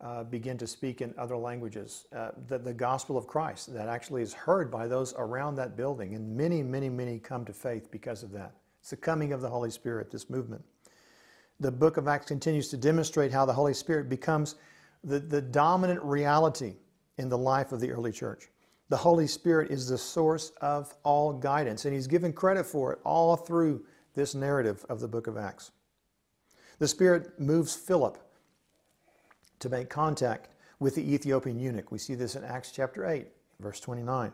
uh, 0.00 0.24
begin 0.24 0.58
to 0.58 0.66
speak 0.66 1.00
in 1.00 1.14
other 1.16 1.36
languages. 1.36 2.06
Uh, 2.14 2.30
the, 2.48 2.58
the 2.58 2.74
gospel 2.74 3.16
of 3.16 3.26
Christ 3.26 3.72
that 3.72 3.88
actually 3.88 4.22
is 4.22 4.34
heard 4.34 4.70
by 4.70 4.88
those 4.88 5.14
around 5.16 5.54
that 5.56 5.76
building, 5.76 6.14
and 6.14 6.36
many, 6.36 6.62
many, 6.62 6.88
many 6.88 7.18
come 7.18 7.44
to 7.44 7.52
faith 7.52 7.90
because 7.90 8.22
of 8.24 8.32
that. 8.32 8.52
It's 8.80 8.90
the 8.90 8.96
coming 8.96 9.32
of 9.32 9.40
the 9.40 9.48
Holy 9.48 9.70
Spirit, 9.70 10.10
this 10.10 10.28
movement. 10.28 10.64
The 11.60 11.70
book 11.70 11.98
of 11.98 12.08
Acts 12.08 12.26
continues 12.26 12.68
to 12.70 12.76
demonstrate 12.76 13.30
how 13.30 13.46
the 13.46 13.52
Holy 13.52 13.74
Spirit 13.74 14.08
becomes 14.08 14.56
the, 15.04 15.20
the 15.20 15.40
dominant 15.40 16.02
reality 16.02 16.74
in 17.18 17.28
the 17.28 17.38
life 17.38 17.70
of 17.70 17.78
the 17.78 17.92
early 17.92 18.10
church. 18.10 18.48
The 18.88 18.96
Holy 18.96 19.28
Spirit 19.28 19.70
is 19.70 19.88
the 19.88 19.98
source 19.98 20.50
of 20.60 20.92
all 21.04 21.32
guidance, 21.32 21.84
and 21.84 21.94
He's 21.94 22.08
given 22.08 22.32
credit 22.32 22.66
for 22.66 22.92
it 22.92 22.98
all 23.04 23.36
through 23.36 23.84
this 24.14 24.34
narrative 24.34 24.84
of 24.88 24.98
the 24.98 25.08
book 25.08 25.28
of 25.28 25.36
Acts. 25.36 25.70
The 26.82 26.88
Spirit 26.88 27.38
moves 27.38 27.76
Philip 27.76 28.18
to 29.60 29.68
make 29.68 29.88
contact 29.88 30.48
with 30.80 30.96
the 30.96 31.14
Ethiopian 31.14 31.60
eunuch. 31.60 31.92
We 31.92 31.98
see 31.98 32.16
this 32.16 32.34
in 32.34 32.42
Acts 32.42 32.72
chapter 32.72 33.06
8, 33.06 33.28
verse 33.60 33.78
29. 33.78 34.32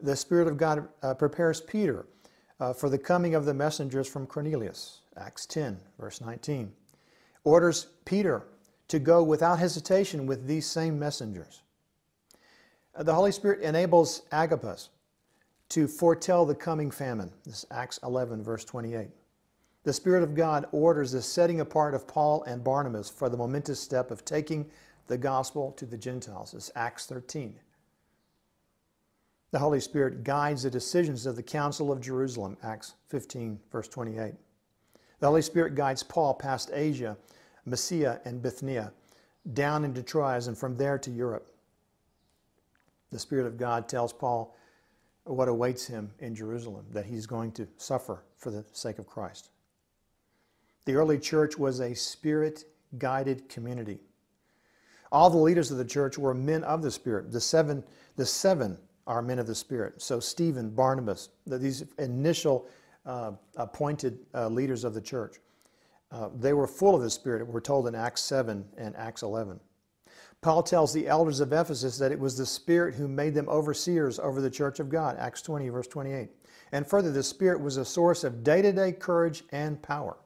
The 0.00 0.16
Spirit 0.16 0.48
of 0.48 0.58
God 0.58 0.86
uh, 1.02 1.14
prepares 1.14 1.62
Peter 1.62 2.04
uh, 2.60 2.74
for 2.74 2.90
the 2.90 2.98
coming 2.98 3.34
of 3.34 3.46
the 3.46 3.54
messengers 3.54 4.06
from 4.06 4.26
Cornelius. 4.26 5.00
Acts 5.16 5.46
10, 5.46 5.80
verse 5.98 6.20
19. 6.20 6.74
Orders 7.44 7.86
Peter 8.04 8.42
to 8.88 8.98
go 8.98 9.22
without 9.22 9.58
hesitation 9.58 10.26
with 10.26 10.46
these 10.46 10.66
same 10.66 10.98
messengers. 10.98 11.62
The 12.98 13.14
Holy 13.14 13.32
Spirit 13.32 13.62
enables 13.62 14.24
Agabus 14.30 14.90
to 15.70 15.88
foretell 15.88 16.44
the 16.44 16.54
coming 16.54 16.90
famine. 16.90 17.32
This 17.46 17.60
is 17.60 17.66
Acts 17.70 17.98
11, 18.02 18.42
verse 18.42 18.66
28. 18.66 19.08
The 19.82 19.92
Spirit 19.94 20.22
of 20.22 20.34
God 20.34 20.66
orders 20.72 21.12
the 21.12 21.22
setting 21.22 21.60
apart 21.60 21.94
of 21.94 22.06
Paul 22.06 22.42
and 22.44 22.62
Barnabas 22.62 23.08
for 23.08 23.30
the 23.30 23.36
momentous 23.36 23.80
step 23.80 24.10
of 24.10 24.24
taking 24.24 24.70
the 25.06 25.16
gospel 25.16 25.72
to 25.72 25.86
the 25.86 25.96
Gentiles. 25.96 26.52
Is 26.52 26.70
Acts 26.76 27.06
13. 27.06 27.58
The 29.52 29.58
Holy 29.58 29.80
Spirit 29.80 30.22
guides 30.22 30.62
the 30.62 30.70
decisions 30.70 31.26
of 31.26 31.34
the 31.34 31.42
Council 31.42 31.90
of 31.90 32.00
Jerusalem, 32.00 32.56
Acts 32.62 32.94
15, 33.08 33.58
verse 33.72 33.88
28. 33.88 34.34
The 35.18 35.26
Holy 35.26 35.42
Spirit 35.42 35.74
guides 35.74 36.02
Paul 36.02 36.34
past 36.34 36.70
Asia, 36.72 37.16
Mysia, 37.64 38.20
and 38.24 38.42
Bithynia, 38.42 38.92
down 39.54 39.84
into 39.84 40.02
Troas, 40.02 40.46
and 40.46 40.56
from 40.56 40.76
there 40.76 40.98
to 40.98 41.10
Europe. 41.10 41.48
The 43.10 43.18
Spirit 43.18 43.46
of 43.46 43.56
God 43.56 43.88
tells 43.88 44.12
Paul 44.12 44.54
what 45.24 45.48
awaits 45.48 45.86
him 45.86 46.12
in 46.20 46.34
Jerusalem, 46.34 46.86
that 46.92 47.06
he's 47.06 47.26
going 47.26 47.52
to 47.52 47.66
suffer 47.76 48.22
for 48.36 48.50
the 48.50 48.64
sake 48.72 48.98
of 48.98 49.06
Christ. 49.06 49.50
The 50.90 50.96
early 50.96 51.20
church 51.20 51.56
was 51.56 51.78
a 51.78 51.94
spirit 51.94 52.64
guided 52.98 53.48
community. 53.48 54.00
All 55.12 55.30
the 55.30 55.38
leaders 55.38 55.70
of 55.70 55.78
the 55.78 55.84
church 55.84 56.18
were 56.18 56.34
men 56.34 56.64
of 56.64 56.82
the 56.82 56.90
Spirit. 56.90 57.30
The 57.30 57.40
seven, 57.40 57.84
the 58.16 58.26
seven 58.26 58.76
are 59.06 59.22
men 59.22 59.38
of 59.38 59.46
the 59.46 59.54
Spirit. 59.54 60.02
So 60.02 60.18
Stephen, 60.18 60.68
Barnabas, 60.68 61.28
these 61.46 61.84
initial 62.00 62.66
uh, 63.06 63.30
appointed 63.56 64.18
uh, 64.34 64.48
leaders 64.48 64.82
of 64.82 64.92
the 64.92 65.00
church, 65.00 65.36
uh, 66.10 66.30
they 66.34 66.54
were 66.54 66.66
full 66.66 66.96
of 66.96 67.02
the 67.02 67.10
Spirit. 67.10 67.46
We're 67.46 67.60
told 67.60 67.86
in 67.86 67.94
Acts 67.94 68.22
7 68.22 68.64
and 68.76 68.96
Acts 68.96 69.22
11. 69.22 69.60
Paul 70.40 70.64
tells 70.64 70.92
the 70.92 71.06
elders 71.06 71.38
of 71.38 71.52
Ephesus 71.52 71.98
that 71.98 72.10
it 72.10 72.18
was 72.18 72.36
the 72.36 72.44
Spirit 72.44 72.96
who 72.96 73.06
made 73.06 73.34
them 73.34 73.48
overseers 73.48 74.18
over 74.18 74.40
the 74.40 74.50
church 74.50 74.80
of 74.80 74.88
God, 74.88 75.16
Acts 75.20 75.40
20, 75.40 75.68
verse 75.68 75.86
28. 75.86 76.30
And 76.72 76.84
further, 76.84 77.12
the 77.12 77.22
Spirit 77.22 77.60
was 77.60 77.76
a 77.76 77.84
source 77.84 78.24
of 78.24 78.42
day 78.42 78.60
to 78.60 78.72
day 78.72 78.90
courage 78.90 79.44
and 79.52 79.80
power. 79.80 80.16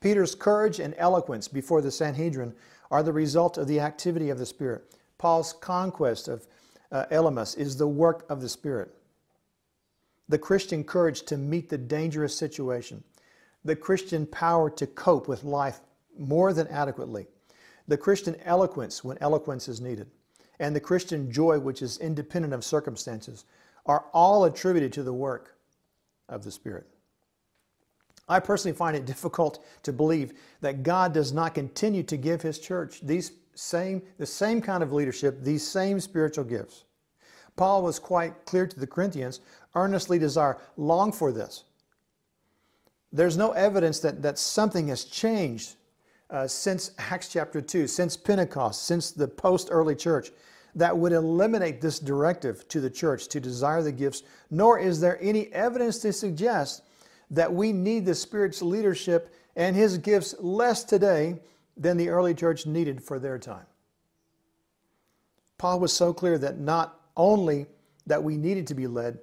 Peter's 0.00 0.34
courage 0.34 0.78
and 0.78 0.94
eloquence 0.98 1.48
before 1.48 1.80
the 1.80 1.90
Sanhedrin 1.90 2.54
are 2.90 3.02
the 3.02 3.12
result 3.12 3.58
of 3.58 3.66
the 3.66 3.80
activity 3.80 4.30
of 4.30 4.38
the 4.38 4.46
Spirit. 4.46 4.94
Paul's 5.18 5.52
conquest 5.52 6.28
of 6.28 6.46
uh, 6.90 7.06
Elymas 7.10 7.56
is 7.56 7.76
the 7.76 7.88
work 7.88 8.24
of 8.28 8.40
the 8.40 8.48
Spirit. 8.48 8.94
The 10.28 10.38
Christian 10.38 10.84
courage 10.84 11.22
to 11.22 11.36
meet 11.36 11.68
the 11.68 11.78
dangerous 11.78 12.36
situation, 12.36 13.02
the 13.64 13.76
Christian 13.76 14.26
power 14.26 14.70
to 14.70 14.86
cope 14.86 15.26
with 15.26 15.44
life 15.44 15.80
more 16.16 16.52
than 16.52 16.68
adequately 16.68 17.26
the 17.88 17.96
Christian 17.96 18.36
eloquence 18.44 19.02
when 19.02 19.18
eloquence 19.20 19.66
is 19.66 19.80
needed, 19.80 20.10
and 20.60 20.76
the 20.76 20.80
Christian 20.80 21.32
joy 21.32 21.58
which 21.58 21.80
is 21.82 21.98
independent 21.98 22.52
of 22.52 22.62
circumstances 22.62 23.46
are 23.86 24.04
all 24.12 24.44
attributed 24.44 24.92
to 24.92 25.02
the 25.02 25.12
work 25.12 25.56
of 26.28 26.44
the 26.44 26.50
Spirit. 26.50 26.86
I 28.28 28.40
personally 28.40 28.76
find 28.76 28.96
it 28.96 29.06
difficult 29.06 29.64
to 29.82 29.92
believe 29.92 30.34
that 30.60 30.82
God 30.82 31.12
does 31.12 31.32
not 31.32 31.54
continue 31.54 32.02
to 32.04 32.16
give 32.16 32.42
His 32.42 32.58
church 32.58 33.00
these 33.02 33.32
same, 33.54 34.02
the 34.18 34.26
same 34.26 34.60
kind 34.60 34.82
of 34.82 34.92
leadership, 34.92 35.42
these 35.42 35.66
same 35.66 35.98
spiritual 36.00 36.44
gifts. 36.44 36.84
Paul 37.56 37.82
was 37.82 37.98
quite 37.98 38.44
clear 38.44 38.66
to 38.66 38.78
the 38.78 38.86
Corinthians, 38.86 39.40
earnestly 39.74 40.18
desire, 40.18 40.58
long 40.76 41.10
for 41.10 41.32
this. 41.32 41.64
There's 43.12 43.36
no 43.36 43.52
evidence 43.52 43.98
that, 44.00 44.22
that 44.22 44.38
something 44.38 44.88
has 44.88 45.04
changed 45.04 45.74
uh, 46.30 46.46
since 46.46 46.92
Acts 46.98 47.28
chapter 47.32 47.60
2, 47.60 47.86
since 47.86 48.16
Pentecost, 48.16 48.84
since 48.84 49.10
the 49.10 49.26
post 49.26 49.68
early 49.70 49.96
church, 49.96 50.30
that 50.74 50.96
would 50.96 51.12
eliminate 51.12 51.80
this 51.80 51.98
directive 51.98 52.68
to 52.68 52.80
the 52.80 52.90
church 52.90 53.28
to 53.28 53.40
desire 53.40 53.82
the 53.82 53.90
gifts, 53.90 54.22
nor 54.50 54.78
is 54.78 55.00
there 55.00 55.18
any 55.20 55.52
evidence 55.52 55.98
to 56.00 56.12
suggest 56.12 56.82
that 57.30 57.52
we 57.52 57.72
need 57.72 58.06
the 58.06 58.14
Spirit's 58.14 58.62
leadership 58.62 59.34
and 59.56 59.76
His 59.76 59.98
gifts 59.98 60.34
less 60.38 60.84
today 60.84 61.40
than 61.76 61.96
the 61.96 62.08
early 62.08 62.34
church 62.34 62.66
needed 62.66 63.02
for 63.02 63.18
their 63.18 63.38
time. 63.38 63.66
Paul 65.58 65.80
was 65.80 65.92
so 65.92 66.12
clear 66.12 66.38
that 66.38 66.58
not 66.58 67.00
only 67.16 67.66
that 68.06 68.22
we 68.22 68.36
needed 68.36 68.66
to 68.68 68.74
be 68.74 68.86
led, 68.86 69.18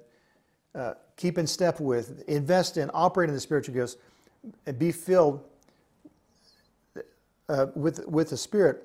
uh, 0.74 0.94
keep 1.16 1.38
in 1.38 1.46
step 1.46 1.80
with, 1.80 2.22
invest 2.28 2.76
in, 2.76 2.90
operate 2.92 3.28
in 3.28 3.34
the 3.34 3.40
spiritual 3.40 3.74
gifts, 3.74 3.96
and 4.66 4.78
be 4.78 4.92
filled 4.92 5.42
uh, 7.48 7.66
with, 7.74 8.06
with 8.06 8.30
the 8.30 8.36
Spirit. 8.36 8.82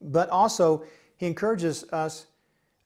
But 0.00 0.30
also, 0.30 0.84
he 1.16 1.26
encourages 1.26 1.84
us 1.92 2.26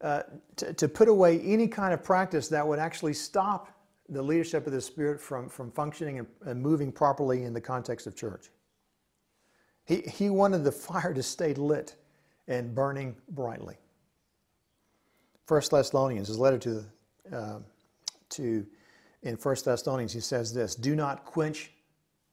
uh, 0.01 0.23
to, 0.57 0.73
to 0.73 0.89
put 0.89 1.09
away 1.09 1.41
any 1.41 1.69
kind 1.69 1.95
of 1.95 2.03
practice 2.03 2.49
that 2.49 2.67
would 2.67 2.79
actually 2.79 3.15
stop 3.15 3.74
the 4.09 4.23
leadership 4.23 4.67
of 4.67 4.73
the 4.73 4.81
Spirit 4.81 5.21
from, 5.21 5.49
from 5.49 5.71
functioning 5.71 6.19
and, 6.19 6.29
and 6.45 6.61
moving 6.61 6.93
properly 6.93 7.45
in 7.45 7.55
the 7.55 7.61
context 7.61 8.07
of 8.07 8.15
church. 8.15 8.51
He, 9.85 9.97
he 10.03 10.31
wanted 10.31 10.65
the 10.65 10.73
fire 10.73 11.15
to 11.15 11.23
stay 11.23 11.55
lit 11.55 11.97
and 12.49 12.75
burning 12.75 13.17
brightly. 13.31 13.77
First 15.47 15.71
Thessalonians, 15.71 16.29
his 16.29 16.39
letter 16.39 16.59
to, 16.59 16.85
uh, 17.33 17.59
to 18.31 18.67
in 19.23 19.37
First 19.37 19.65
Thessalonians, 19.65 20.13
he 20.13 20.21
says 20.21 20.53
this: 20.53 20.75
"Do 20.75 20.95
not 20.95 21.25
quench 21.25 21.71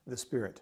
the 0.08 0.18
Spirit. 0.18 0.62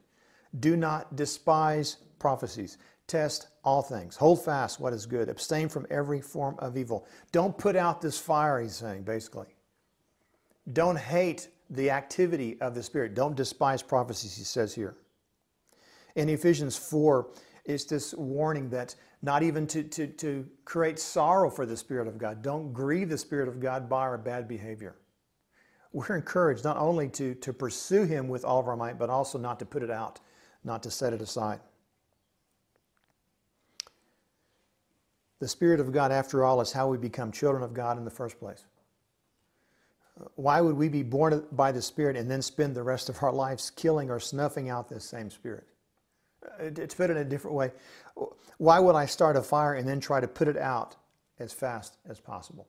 Do 0.60 0.76
not 0.76 1.16
despise 1.16 1.98
prophecies. 2.18 2.78
Test 3.08 3.48
all 3.64 3.82
things. 3.82 4.16
Hold 4.16 4.44
fast 4.44 4.80
what 4.80 4.94
is 4.94 5.06
good. 5.06 5.30
Abstain 5.30 5.70
from 5.70 5.86
every 5.90 6.22
form 6.22 6.56
of 6.60 6.78
evil. 6.78 7.08
Don't 7.32 7.58
put 7.58 7.76
out 7.76 8.02
this 8.02 8.20
fire, 8.20 8.62
he's 8.62 8.76
saying, 8.76 9.04
basically. 9.04 9.48
Don't 10.74 10.98
hate 10.98 11.50
the 11.70 11.92
activity 11.92 12.60
of 12.62 12.76
the 12.76 12.84
Spirit. 12.84 13.14
Don't 13.14 13.36
despise 13.36 13.82
prophecies, 13.82 14.36
he 14.36 14.44
says 14.44 14.74
here. 14.74 14.96
In 16.16 16.30
Ephesians 16.30 16.76
4, 16.78 17.28
it's 17.66 17.86
this 17.86 18.14
warning 18.16 18.70
that 18.70 18.96
not 19.22 19.44
even 19.44 19.68
to, 19.68 19.84
to, 19.84 20.08
to 20.08 20.48
create 20.66 20.98
sorrow 20.98 21.50
for 21.50 21.66
the 21.66 21.78
Spirit 21.78 22.08
of 22.08 22.18
God. 22.18 22.42
Don't 22.42 22.74
grieve 22.74 23.10
the 23.10 23.18
Spirit 23.18 23.48
of 23.48 23.60
God 23.60 23.90
by 23.90 24.02
our 24.02 24.18
bad 24.18 24.48
behavior. 24.48 24.96
We're 25.92 26.16
encouraged 26.16 26.64
not 26.64 26.78
only 26.78 27.10
to, 27.10 27.36
to 27.36 27.54
pursue 27.54 28.04
Him 28.04 28.28
with 28.28 28.46
all 28.46 28.60
of 28.60 28.68
our 28.68 28.76
might, 28.76 28.98
but 28.98 29.10
also 29.10 29.38
not 29.38 29.60
to 29.60 29.66
put 29.66 29.84
it 29.84 29.92
out 29.92 30.20
not 30.64 30.84
to 30.84 30.92
set 30.92 31.14
it 31.14 31.22
aside. 31.22 31.60
The 35.40 35.48
Spirit 35.48 35.80
of 35.80 35.94
God, 35.94 36.12
after 36.12 36.44
all, 36.44 36.60
is 36.60 36.72
how 36.72 36.90
we 36.90 36.98
become 36.98 37.32
children 37.32 37.64
of 37.64 37.74
God 37.74 37.98
in 37.98 38.04
the 38.04 38.12
first 38.12 38.40
place. 38.40 38.66
Why 40.36 40.62
would 40.62 40.76
we 40.76 40.90
be 40.90 41.04
born 41.04 41.46
by 41.52 41.72
the 41.72 41.82
Spirit 41.82 42.16
and 42.16 42.30
then 42.30 42.42
spend 42.42 42.76
the 42.76 42.84
rest 42.84 43.10
of 43.10 43.22
our 43.24 43.32
lives 43.32 43.70
killing 43.70 44.10
or 44.10 44.20
snuffing 44.20 44.70
out 44.70 44.90
this 44.90 45.06
same 45.06 45.30
Spirit? 45.30 45.66
To 46.60 46.88
put 46.88 47.10
in 47.10 47.18
a 47.18 47.26
different 47.26 47.56
way, 47.56 47.72
why 48.58 48.80
would 48.80 48.96
I 48.96 49.06
start 49.06 49.36
a 49.36 49.42
fire 49.42 49.74
and 49.74 49.88
then 49.88 50.00
try 50.00 50.20
to 50.20 50.28
put 50.28 50.48
it 50.48 50.58
out 50.58 50.96
as 51.38 51.54
fast 51.54 51.98
as 52.08 52.20
possible? 52.20 52.68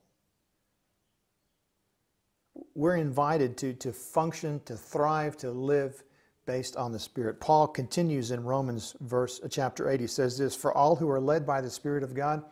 We're 2.74 2.96
invited 2.96 3.56
to, 3.58 3.74
to 3.74 3.92
function, 3.92 4.60
to 4.64 4.76
thrive, 4.76 5.36
to 5.38 5.50
live 5.50 6.02
based 6.46 6.76
on 6.76 6.92
the 6.92 6.98
Spirit. 6.98 7.40
Paul 7.40 7.68
continues 7.68 8.32
in 8.32 8.42
Romans 8.42 8.96
verse 9.00 9.40
uh, 9.44 9.48
chapter 9.48 9.88
8. 9.88 10.00
He 10.00 10.06
says 10.06 10.36
this, 10.36 10.56
"For 10.56 10.76
all 10.76 10.96
who 10.96 11.08
are 11.08 11.20
led 11.20 11.46
by 11.46 11.60
the 11.60 11.70
Spirit 11.70 12.02
of 12.02 12.14
God 12.14 12.42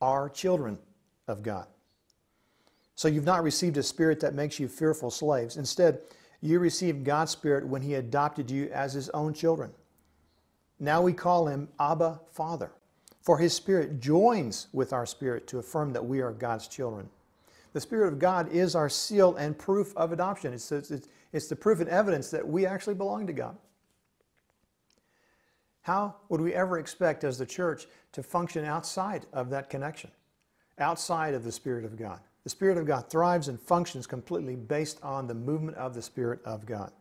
are 0.00 0.30
children 0.30 0.78
of 1.28 1.42
God." 1.42 1.66
So 2.94 3.08
you've 3.08 3.24
not 3.24 3.42
received 3.42 3.76
a 3.76 3.82
spirit 3.82 4.20
that 4.20 4.34
makes 4.34 4.60
you 4.60 4.68
fearful 4.68 5.10
slaves. 5.10 5.56
Instead, 5.56 6.00
you 6.42 6.58
received 6.58 7.04
God's 7.04 7.30
Spirit 7.30 7.66
when 7.66 7.82
He 7.82 7.94
adopted 7.94 8.50
you 8.50 8.68
as 8.72 8.92
His 8.92 9.08
own 9.10 9.32
children. 9.32 9.70
Now 10.80 11.00
we 11.00 11.12
call 11.12 11.46
Him 11.46 11.68
Abba, 11.78 12.20
Father. 12.32 12.72
For 13.20 13.38
His 13.38 13.54
Spirit 13.54 14.00
joins 14.00 14.66
with 14.72 14.92
our 14.92 15.06
spirit 15.06 15.46
to 15.46 15.60
affirm 15.60 15.92
that 15.92 16.04
we 16.04 16.20
are 16.20 16.32
God's 16.32 16.66
children. 16.66 17.08
The 17.72 17.80
Spirit 17.80 18.08
of 18.12 18.18
God 18.18 18.50
is 18.52 18.74
our 18.74 18.88
seal 18.88 19.36
and 19.36 19.56
proof 19.56 19.96
of 19.96 20.12
adoption. 20.12 20.52
It's, 20.52 20.70
it's, 20.72 20.90
it's 21.32 21.46
the 21.46 21.56
proof 21.56 21.80
and 21.80 21.88
evidence 21.88 22.30
that 22.30 22.46
we 22.46 22.66
actually 22.66 22.94
belong 22.94 23.26
to 23.28 23.32
God. 23.32 23.56
How 25.82 26.16
would 26.28 26.40
we 26.40 26.54
ever 26.54 26.78
expect 26.78 27.24
as 27.24 27.38
the 27.38 27.46
church 27.46 27.86
to 28.12 28.22
function 28.22 28.64
outside 28.64 29.26
of 29.32 29.50
that 29.50 29.70
connection, 29.70 30.10
outside 30.78 31.34
of 31.34 31.44
the 31.44 31.52
Spirit 31.52 31.84
of 31.84 31.96
God? 31.96 32.20
The 32.44 32.50
Spirit 32.50 32.76
of 32.78 32.86
God 32.86 33.08
thrives 33.08 33.48
and 33.48 33.60
functions 33.60 34.06
completely 34.06 34.56
based 34.56 34.98
on 35.02 35.26
the 35.26 35.34
movement 35.34 35.76
of 35.76 35.94
the 35.94 36.02
Spirit 36.02 36.40
of 36.44 36.66
God. 36.66 36.92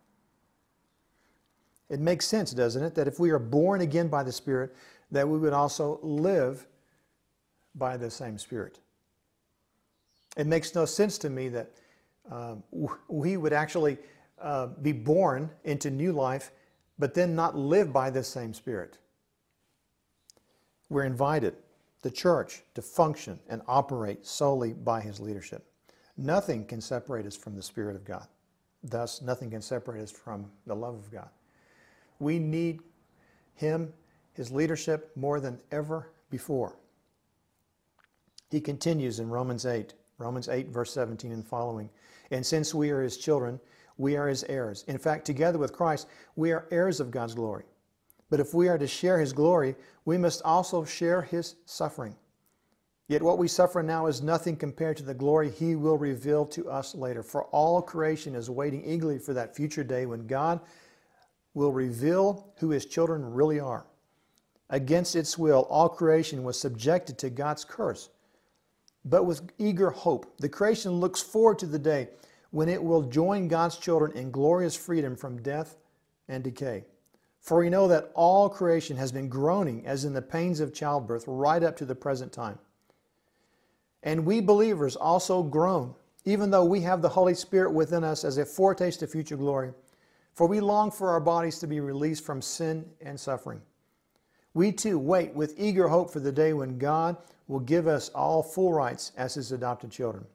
It 1.90 2.00
makes 2.00 2.26
sense, 2.26 2.52
doesn't 2.52 2.84
it, 2.84 2.96
that 2.96 3.08
if 3.08 3.20
we 3.20 3.32
are 3.32 3.40
born 3.40 3.82
again 3.82 4.08
by 4.08 4.24
the 4.24 4.32
Spirit, 4.32 4.76
that 5.12 5.28
we 5.28 5.38
would 5.38 5.54
also 5.54 6.00
live 6.02 6.68
by 7.76 7.98
the 7.98 8.10
same 8.10 8.38
Spirit. 8.38 8.80
It 10.38 10.48
makes 10.48 10.74
no 10.76 10.86
sense 10.86 11.18
to 11.20 11.30
me 11.30 11.50
that 11.50 11.72
um, 12.32 12.64
we 13.10 13.36
would 13.36 13.52
actually 13.52 13.98
uh, 14.40 14.68
be 14.68 14.92
born 14.92 15.50
into 15.64 15.90
new 15.90 16.14
life, 16.14 16.52
but 16.98 17.14
then 17.14 17.36
not 17.36 17.58
live 17.58 17.92
by 17.92 18.10
the 18.10 18.24
same 18.24 18.54
Spirit. 18.54 18.98
We're 20.90 21.04
invited 21.04 21.56
the 22.02 22.12
church 22.12 22.64
to 22.74 22.82
function 22.82 23.40
and 23.50 23.62
operate 23.68 24.26
solely 24.26 24.74
by 24.74 25.02
his 25.02 25.20
leadership. 25.20 25.66
Nothing 26.18 26.66
can 26.66 26.82
separate 26.82 27.26
us 27.26 27.36
from 27.36 27.56
the 27.56 27.62
Spirit 27.62 27.96
of 27.96 28.06
God. 28.06 28.28
Thus, 28.84 29.22
nothing 29.22 29.52
can 29.52 29.62
separate 29.62 30.02
us 30.02 30.12
from 30.12 30.52
the 30.66 30.76
love 30.76 30.96
of 30.96 31.12
God. 31.12 31.30
We 32.20 32.40
need 32.40 32.82
him, 33.56 33.94
his 34.34 34.52
leadership, 34.52 35.12
more 35.16 35.40
than 35.40 35.60
ever 35.72 36.12
before. 36.30 36.76
He 38.50 38.60
continues 38.60 39.20
in 39.20 39.30
Romans 39.30 39.66
8, 39.66 39.94
Romans 40.18 40.50
8, 40.50 40.68
verse 40.70 40.94
17 40.94 41.32
and 41.32 41.46
following. 41.46 41.90
And 42.32 42.46
since 42.46 42.74
we 42.74 42.90
are 42.90 43.02
his 43.02 43.18
children, 43.18 43.60
we 43.98 44.16
are 44.18 44.28
his 44.28 44.44
heirs. 44.46 44.84
In 44.88 44.98
fact, 44.98 45.26
together 45.26 45.58
with 45.58 45.74
Christ, 45.74 46.08
we 46.36 46.52
are 46.52 46.68
heirs 46.72 47.00
of 47.00 47.12
God's 47.12 47.36
glory. 47.36 47.66
But 48.32 48.40
if 48.40 48.54
we 48.54 48.70
are 48.70 48.78
to 48.80 48.88
share 48.88 49.20
his 49.20 49.34
glory, 49.34 49.76
we 50.06 50.18
must 50.18 50.42
also 50.44 50.84
share 50.84 51.22
his 51.22 51.58
suffering. 51.66 52.16
Yet 53.10 53.22
what 53.22 53.38
we 53.38 53.50
suffer 53.50 53.84
now 53.84 54.08
is 54.08 54.22
nothing 54.22 54.56
compared 54.56 54.96
to 54.98 55.04
the 55.04 55.14
glory 55.14 55.52
he 55.52 55.76
will 55.76 55.98
reveal 55.98 56.46
to 56.46 56.70
us 56.70 56.96
later. 56.96 57.24
For 57.24 57.44
all 57.48 57.82
creation 57.82 58.34
is 58.34 58.50
waiting 58.50 58.86
eagerly 58.86 59.20
for 59.20 59.34
that 59.34 59.54
future 59.54 59.84
day 59.84 60.06
when 60.06 60.28
God 60.28 60.62
will 61.54 61.74
reveal 61.74 62.54
who 62.60 62.70
his 62.70 62.86
children 62.86 63.34
really 63.34 63.60
are. 63.60 63.86
Against 64.70 65.18
its 65.18 65.38
will, 65.38 65.68
all 65.70 65.90
creation 65.90 66.46
was 66.46 66.58
subjected 66.58 67.18
to 67.18 67.30
God's 67.30 67.66
curse. 67.66 68.12
But 69.04 69.26
with 69.26 69.52
eager 69.58 69.90
hope, 69.90 70.38
the 70.38 70.48
creation 70.48 70.94
looks 70.94 71.22
forward 71.22 71.60
to 71.60 71.66
the 71.66 71.80
day 71.80 72.08
when 72.52 72.70
it 72.70 72.82
will 72.82 73.02
join 73.02 73.50
God's 73.50 73.76
children 73.76 74.14
in 74.14 74.32
glorious 74.32 74.78
freedom 74.78 75.18
from 75.18 75.42
death 75.42 75.76
and 76.30 76.46
decay. 76.46 76.86
For 77.42 77.58
we 77.58 77.70
know 77.70 77.88
that 77.88 78.12
all 78.14 78.50
creation 78.50 78.98
has 78.98 79.12
been 79.12 79.28
groaning 79.28 79.86
as 79.86 80.06
in 80.06 80.14
the 80.14 80.22
pains 80.22 80.60
of 80.60 80.74
childbirth 80.74 81.24
right 81.28 81.64
up 81.64 81.76
to 81.78 81.86
the 81.86 81.96
present 81.96 82.32
time. 82.32 82.60
And 84.04 84.26
we 84.26 84.42
believers 84.42 84.96
also 84.96 85.42
groan, 85.42 85.96
even 86.24 86.52
though 86.52 86.66
we 86.66 86.82
have 86.82 87.02
the 87.02 87.10
Holy 87.10 87.34
Spirit 87.34 87.74
within 87.74 88.04
us 88.04 88.24
as 88.24 88.38
a 88.38 88.46
foretaste 88.46 89.02
of 89.02 89.12
future 89.12 89.38
glory. 89.38 89.74
For 90.34 90.48
we 90.48 90.60
long 90.60 90.92
for 90.92 91.10
our 91.10 91.20
bodies 91.20 91.60
to 91.60 91.68
be 91.68 91.80
released 91.80 92.24
from 92.24 92.42
sin 92.42 92.86
and 93.02 93.20
suffering. 93.20 93.62
We 94.54 94.72
too 94.72 95.00
wait 95.00 95.34
with 95.34 95.56
eager 95.58 95.88
hope 95.88 96.12
for 96.12 96.20
the 96.20 96.32
day 96.32 96.54
when 96.54 96.78
God 96.78 97.18
will 97.48 97.60
give 97.60 97.88
us 97.88 98.10
all 98.10 98.44
full 98.44 98.72
rights 98.72 99.12
as 99.18 99.34
His 99.34 99.52
adopted 99.52 99.92
children, 99.92 100.26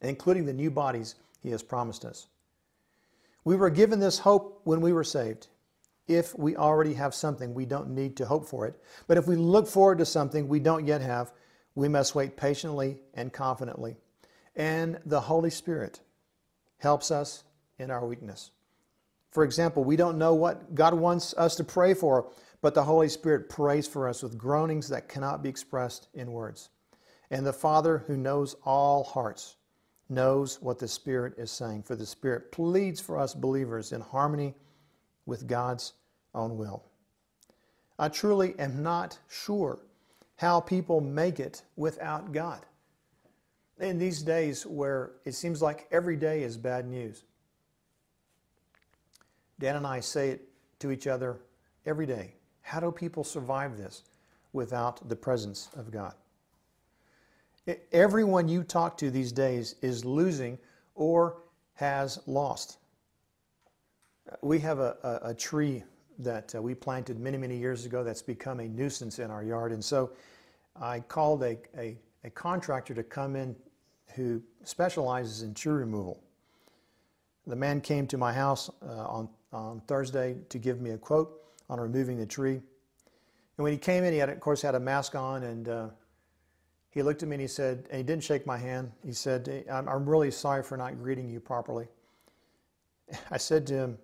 including 0.00 0.46
the 0.46 0.52
new 0.52 0.70
bodies 0.70 1.16
He 1.42 1.50
has 1.50 1.62
promised 1.62 2.04
us. 2.04 2.26
We 3.44 3.56
were 3.56 3.70
given 3.70 4.00
this 4.00 4.18
hope 4.18 4.60
when 4.64 4.80
we 4.80 4.92
were 4.92 5.04
saved. 5.04 5.48
If 6.08 6.38
we 6.38 6.56
already 6.56 6.94
have 6.94 7.14
something, 7.14 7.52
we 7.54 7.66
don't 7.66 7.90
need 7.90 8.16
to 8.16 8.26
hope 8.26 8.46
for 8.46 8.66
it. 8.66 8.80
But 9.06 9.18
if 9.18 9.26
we 9.26 9.36
look 9.36 9.66
forward 9.66 9.98
to 9.98 10.06
something 10.06 10.46
we 10.46 10.60
don't 10.60 10.86
yet 10.86 11.00
have, 11.00 11.32
we 11.74 11.88
must 11.88 12.14
wait 12.14 12.36
patiently 12.36 13.00
and 13.14 13.32
confidently. 13.32 13.96
And 14.54 14.98
the 15.04 15.20
Holy 15.20 15.50
Spirit 15.50 16.00
helps 16.78 17.10
us 17.10 17.44
in 17.78 17.90
our 17.90 18.06
weakness. 18.06 18.50
For 19.30 19.44
example, 19.44 19.84
we 19.84 19.96
don't 19.96 20.18
know 20.18 20.34
what 20.34 20.74
God 20.74 20.94
wants 20.94 21.34
us 21.34 21.56
to 21.56 21.64
pray 21.64 21.92
for, 21.92 22.30
but 22.62 22.74
the 22.74 22.84
Holy 22.84 23.08
Spirit 23.08 23.48
prays 23.50 23.86
for 23.86 24.08
us 24.08 24.22
with 24.22 24.38
groanings 24.38 24.88
that 24.88 25.08
cannot 25.08 25.42
be 25.42 25.48
expressed 25.48 26.08
in 26.14 26.32
words. 26.32 26.70
And 27.30 27.44
the 27.44 27.52
Father, 27.52 27.98
who 28.06 28.16
knows 28.16 28.56
all 28.64 29.04
hearts, 29.04 29.56
knows 30.08 30.62
what 30.62 30.78
the 30.78 30.88
Spirit 30.88 31.34
is 31.36 31.50
saying, 31.50 31.82
for 31.82 31.96
the 31.96 32.06
Spirit 32.06 32.52
pleads 32.52 33.00
for 33.00 33.18
us 33.18 33.34
believers 33.34 33.92
in 33.92 34.00
harmony 34.00 34.54
with 35.26 35.46
God's 35.46 35.92
own 36.34 36.56
will. 36.56 36.84
I 37.98 38.08
truly 38.08 38.54
am 38.58 38.82
not 38.82 39.18
sure 39.28 39.78
how 40.36 40.60
people 40.60 41.00
make 41.00 41.40
it 41.40 41.62
without 41.76 42.32
God. 42.32 42.64
In 43.78 43.98
these 43.98 44.22
days 44.22 44.64
where 44.64 45.12
it 45.24 45.32
seems 45.32 45.60
like 45.60 45.86
every 45.90 46.16
day 46.16 46.42
is 46.42 46.56
bad 46.56 46.86
news, 46.86 47.24
Dan 49.58 49.76
and 49.76 49.86
I 49.86 50.00
say 50.00 50.30
it 50.30 50.48
to 50.80 50.90
each 50.90 51.06
other 51.06 51.38
every 51.84 52.06
day. 52.06 52.34
How 52.62 52.80
do 52.80 52.90
people 52.90 53.24
survive 53.24 53.76
this 53.76 54.02
without 54.52 55.08
the 55.08 55.16
presence 55.16 55.70
of 55.76 55.90
God? 55.90 56.14
Everyone 57.92 58.48
you 58.48 58.62
talk 58.62 58.96
to 58.98 59.10
these 59.10 59.32
days 59.32 59.74
is 59.82 60.04
losing 60.04 60.58
or 60.94 61.38
has 61.74 62.18
lost. 62.26 62.78
We 64.42 64.58
have 64.60 64.78
a, 64.78 64.96
a, 65.02 65.30
a 65.30 65.34
tree 65.34 65.82
that 66.18 66.54
uh, 66.54 66.62
we 66.62 66.74
planted 66.74 67.20
many, 67.20 67.38
many 67.38 67.56
years 67.56 67.84
ago 67.84 68.02
that's 68.02 68.22
become 68.22 68.60
a 68.60 68.68
nuisance 68.68 69.18
in 69.18 69.30
our 69.30 69.44
yard. 69.44 69.72
And 69.72 69.84
so 69.84 70.12
I 70.80 71.00
called 71.00 71.42
a, 71.42 71.58
a, 71.76 71.96
a 72.24 72.30
contractor 72.30 72.94
to 72.94 73.02
come 73.02 73.36
in 73.36 73.54
who 74.14 74.42
specializes 74.64 75.42
in 75.42 75.54
tree 75.54 75.72
removal. 75.72 76.22
The 77.46 77.56
man 77.56 77.80
came 77.80 78.06
to 78.08 78.18
my 78.18 78.32
house 78.32 78.70
uh, 78.82 79.06
on 79.06 79.28
on 79.56 79.80
Thursday 79.86 80.36
to 80.48 80.58
give 80.58 80.80
me 80.80 80.90
a 80.90 80.98
quote 80.98 81.42
on 81.68 81.80
removing 81.80 82.18
the 82.18 82.26
tree. 82.26 82.54
And 82.54 83.64
when 83.64 83.72
he 83.72 83.78
came 83.78 84.04
in, 84.04 84.12
he 84.12 84.18
had, 84.18 84.28
of 84.28 84.38
course, 84.40 84.60
had 84.62 84.74
a 84.74 84.80
mask 84.80 85.14
on, 85.14 85.42
and 85.44 85.68
uh, 85.68 85.88
he 86.90 87.02
looked 87.02 87.22
at 87.22 87.28
me 87.28 87.34
and 87.34 87.40
he 87.40 87.48
said, 87.48 87.86
and 87.90 87.96
he 87.96 88.02
didn't 88.02 88.22
shake 88.22 88.46
my 88.46 88.58
hand. 88.58 88.92
He 89.04 89.12
said, 89.12 89.64
I'm, 89.70 89.88
I'm 89.88 90.08
really 90.08 90.30
sorry 90.30 90.62
for 90.62 90.76
not 90.76 90.98
greeting 91.02 91.30
you 91.30 91.40
properly. 91.40 91.86
I 93.30 93.38
said 93.38 93.66
to 93.68 93.74
him, 93.74 93.98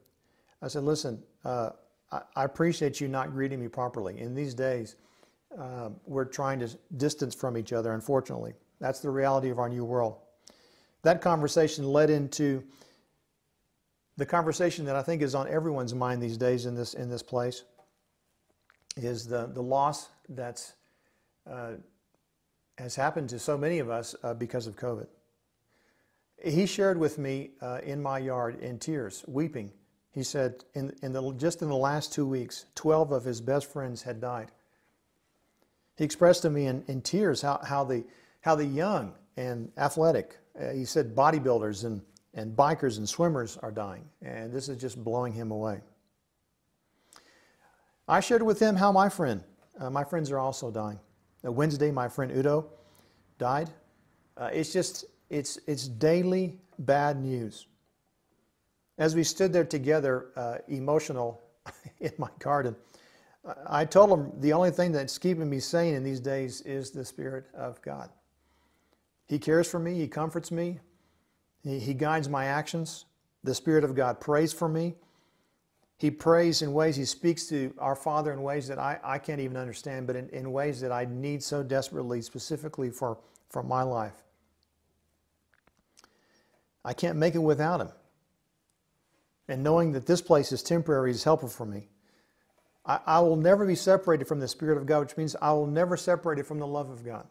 I 0.62 0.68
said, 0.68 0.84
listen, 0.84 1.22
uh, 1.44 1.70
I, 2.10 2.20
I, 2.36 2.44
appreciate 2.44 3.00
you 3.00 3.08
not 3.08 3.32
greeting 3.32 3.60
me 3.60 3.68
properly. 3.68 4.20
In 4.20 4.34
these 4.34 4.54
days, 4.54 4.96
uh, 5.58 5.90
we're 6.06 6.24
trying 6.24 6.60
to 6.60 6.70
distance 6.96 7.34
from 7.34 7.58
each 7.58 7.72
other, 7.72 7.92
unfortunately. 7.92 8.54
That's 8.80 9.00
the 9.00 9.10
reality 9.10 9.50
of 9.50 9.58
our 9.58 9.68
new 9.68 9.84
world. 9.84 10.16
That 11.02 11.20
conversation 11.20 11.84
led 11.84 12.10
into 12.10 12.62
the 14.16 14.26
conversation 14.26 14.84
that 14.84 14.96
I 14.96 15.02
think 15.02 15.20
is 15.20 15.34
on 15.34 15.48
everyone's 15.48 15.94
mind 15.94 16.22
these 16.22 16.36
days 16.36 16.66
in 16.66 16.74
this 16.74 16.94
in 16.94 17.08
this 17.08 17.22
place 17.22 17.64
is 18.96 19.26
the 19.26 19.46
the 19.46 19.62
loss 19.62 20.10
that's 20.28 20.74
uh, 21.50 21.72
has 22.78 22.94
happened 22.94 23.28
to 23.30 23.38
so 23.38 23.56
many 23.58 23.78
of 23.78 23.90
us 23.90 24.14
uh, 24.22 24.34
because 24.34 24.66
of 24.66 24.76
COVID. 24.76 25.06
He 26.44 26.66
shared 26.66 26.98
with 26.98 27.18
me 27.18 27.50
uh, 27.60 27.80
in 27.84 28.02
my 28.02 28.18
yard 28.18 28.60
in 28.60 28.78
tears, 28.78 29.24
weeping. 29.26 29.72
He 30.12 30.22
said, 30.22 30.64
in, 30.74 30.94
in 31.02 31.12
the, 31.12 31.32
just 31.34 31.62
in 31.62 31.68
the 31.68 31.76
last 31.76 32.12
two 32.12 32.26
weeks, 32.26 32.66
12 32.74 33.12
of 33.12 33.24
his 33.24 33.40
best 33.40 33.72
friends 33.72 34.02
had 34.02 34.20
died. 34.20 34.50
He 35.96 36.04
expressed 36.04 36.42
to 36.42 36.50
me 36.50 36.66
in, 36.66 36.84
in 36.86 37.00
tears 37.00 37.40
how, 37.42 37.60
how, 37.66 37.84
the, 37.84 38.04
how 38.40 38.54
the 38.54 38.64
young 38.64 39.14
and 39.36 39.72
athletic, 39.78 40.38
uh, 40.60 40.70
he 40.70 40.84
said 40.84 41.14
bodybuilders 41.14 41.84
and 41.84 42.02
and 42.34 42.56
bikers 42.56 42.98
and 42.98 43.08
swimmers 43.08 43.56
are 43.58 43.70
dying. 43.70 44.04
And 44.22 44.52
this 44.52 44.68
is 44.68 44.80
just 44.80 45.02
blowing 45.02 45.32
him 45.32 45.50
away. 45.50 45.80
I 48.08 48.20
shared 48.20 48.42
with 48.42 48.58
him 48.58 48.74
how 48.74 48.90
my 48.92 49.08
friend, 49.08 49.42
uh, 49.78 49.90
my 49.90 50.04
friends 50.04 50.30
are 50.30 50.38
also 50.38 50.70
dying. 50.70 50.98
Uh, 51.44 51.52
Wednesday, 51.52 51.90
my 51.90 52.08
friend 52.08 52.32
Udo 52.32 52.66
died. 53.38 53.70
Uh, 54.36 54.50
it's 54.52 54.72
just, 54.72 55.04
it's, 55.30 55.58
it's 55.66 55.88
daily 55.88 56.58
bad 56.78 57.20
news. 57.20 57.66
As 59.02 59.16
we 59.16 59.24
stood 59.24 59.52
there 59.52 59.64
together, 59.64 60.28
uh, 60.36 60.58
emotional 60.68 61.42
in 62.00 62.12
my 62.18 62.28
garden, 62.38 62.76
I 63.66 63.84
told 63.84 64.10
him 64.16 64.30
the 64.38 64.52
only 64.52 64.70
thing 64.70 64.92
that's 64.92 65.18
keeping 65.18 65.50
me 65.50 65.58
sane 65.58 65.94
in 65.94 66.04
these 66.04 66.20
days 66.20 66.60
is 66.60 66.92
the 66.92 67.04
Spirit 67.04 67.46
of 67.52 67.82
God. 67.82 68.10
He 69.26 69.40
cares 69.40 69.68
for 69.68 69.80
me, 69.80 69.94
He 69.98 70.06
comforts 70.06 70.52
me, 70.52 70.78
he, 71.64 71.80
he 71.80 71.94
guides 71.94 72.28
my 72.28 72.44
actions. 72.44 73.06
The 73.42 73.56
Spirit 73.56 73.82
of 73.82 73.96
God 73.96 74.20
prays 74.20 74.52
for 74.52 74.68
me. 74.68 74.94
He 75.98 76.08
prays 76.08 76.62
in 76.62 76.72
ways, 76.72 76.94
He 76.94 77.04
speaks 77.04 77.48
to 77.48 77.74
our 77.80 77.96
Father 77.96 78.32
in 78.32 78.40
ways 78.40 78.68
that 78.68 78.78
I, 78.78 79.00
I 79.02 79.18
can't 79.18 79.40
even 79.40 79.56
understand, 79.56 80.06
but 80.06 80.14
in, 80.14 80.28
in 80.28 80.52
ways 80.52 80.80
that 80.80 80.92
I 80.92 81.08
need 81.10 81.42
so 81.42 81.64
desperately, 81.64 82.22
specifically 82.22 82.90
for, 82.90 83.18
for 83.48 83.64
my 83.64 83.82
life. 83.82 84.22
I 86.84 86.92
can't 86.92 87.18
make 87.18 87.34
it 87.34 87.42
without 87.42 87.80
Him. 87.80 87.88
And 89.52 89.62
knowing 89.62 89.92
that 89.92 90.06
this 90.06 90.22
place 90.22 90.50
is 90.50 90.62
temporary 90.62 91.10
is 91.10 91.24
helpful 91.24 91.50
for 91.50 91.66
me. 91.66 91.90
I, 92.86 93.00
I 93.04 93.20
will 93.20 93.36
never 93.36 93.66
be 93.66 93.74
separated 93.74 94.26
from 94.26 94.40
the 94.40 94.48
Spirit 94.48 94.78
of 94.78 94.86
God, 94.86 95.00
which 95.00 95.16
means 95.18 95.36
I 95.42 95.52
will 95.52 95.66
never 95.66 95.94
separate 95.94 96.38
it 96.38 96.46
from 96.46 96.58
the 96.58 96.66
love 96.66 96.88
of 96.88 97.04
God. 97.04 97.26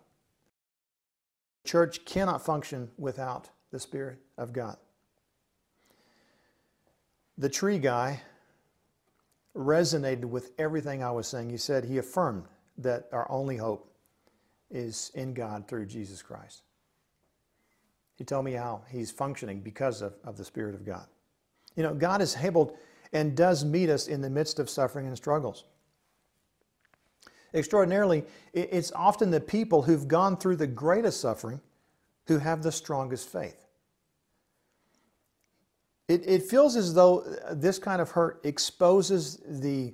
The 1.64 1.70
church 1.70 2.06
cannot 2.06 2.46
function 2.46 2.92
without 3.00 3.50
the 3.72 3.80
Spirit 3.80 4.20
of 4.38 4.54
God. 4.54 4.78
The 7.40 7.50
tree 7.50 7.80
guy 7.80 8.22
resonated 9.56 10.26
with 10.26 10.52
everything 10.60 11.04
I 11.04 11.10
was 11.10 11.26
saying. 11.26 11.50
He 11.50 11.58
said 11.58 11.86
he 11.86 11.98
affirmed 11.98 12.44
that 12.78 13.10
our 13.12 13.26
only 13.32 13.58
hope 13.58 13.92
is 14.70 15.10
in 15.16 15.34
God 15.34 15.68
through 15.68 15.88
Jesus 15.88 16.22
Christ. 16.22 16.62
He 18.16 18.24
told 18.24 18.46
me 18.46 18.52
how 18.52 18.84
he's 18.92 19.10
functioning 19.10 19.62
because 19.62 20.04
of, 20.04 20.14
of 20.24 20.38
the 20.38 20.46
Spirit 20.46 20.76
of 20.76 20.86
God. 20.86 21.08
You 21.76 21.84
know, 21.84 21.94
God 21.94 22.22
is 22.22 22.36
able 22.36 22.78
and 23.14 23.36
does 23.36 23.66
meet 23.66 23.90
us 23.90 24.08
in 24.08 24.22
the 24.22 24.30
midst 24.30 24.60
of 24.60 24.70
suffering 24.70 25.08
and 25.08 25.16
struggles. 25.18 25.66
Extraordinarily, 27.54 28.24
it's 28.54 28.92
often 28.94 29.30
the 29.30 29.42
people 29.42 29.82
who've 29.82 30.08
gone 30.08 30.38
through 30.38 30.56
the 30.56 30.68
greatest 30.68 31.20
suffering 31.20 31.60
who 32.28 32.38
have 32.38 32.64
the 32.64 32.72
strongest 32.72 33.30
faith. 33.30 33.66
It, 36.08 36.28
it 36.28 36.44
feels 36.44 36.76
as 36.76 36.94
though 36.94 37.22
uh, 37.22 37.54
this 37.54 37.80
kind 37.80 38.02
of 38.02 38.12
hurt 38.12 38.42
exposes 38.44 39.42
the, 39.46 39.94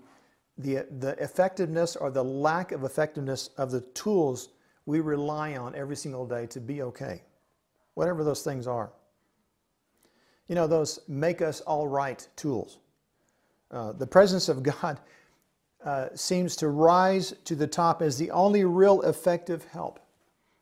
the, 0.57 0.85
the 0.99 1.15
effectiveness 1.19 1.95
or 1.95 2.09
the 2.09 2.23
lack 2.23 2.71
of 2.71 2.83
effectiveness 2.83 3.49
of 3.57 3.71
the 3.71 3.81
tools 3.81 4.49
we 4.85 4.99
rely 4.99 5.57
on 5.57 5.75
every 5.75 5.95
single 5.95 6.25
day 6.25 6.47
to 6.47 6.59
be 6.59 6.81
okay, 6.81 7.23
whatever 7.93 8.23
those 8.23 8.41
things 8.41 8.65
are. 8.65 8.91
You 10.47 10.55
know, 10.55 10.67
those 10.67 10.99
make 11.07 11.41
us 11.41 11.61
all 11.61 11.87
right 11.87 12.25
tools. 12.35 12.77
Uh, 13.71 13.91
the 13.91 14.07
presence 14.07 14.49
of 14.49 14.63
God 14.81 14.99
uh, 15.83 16.09
seems 16.15 16.55
to 16.57 16.69
rise 16.69 17.33
to 17.45 17.55
the 17.55 17.67
top 17.67 18.01
as 18.01 18.17
the 18.17 18.31
only 18.31 18.65
real 18.65 19.01
effective 19.01 19.65
help. 19.65 19.99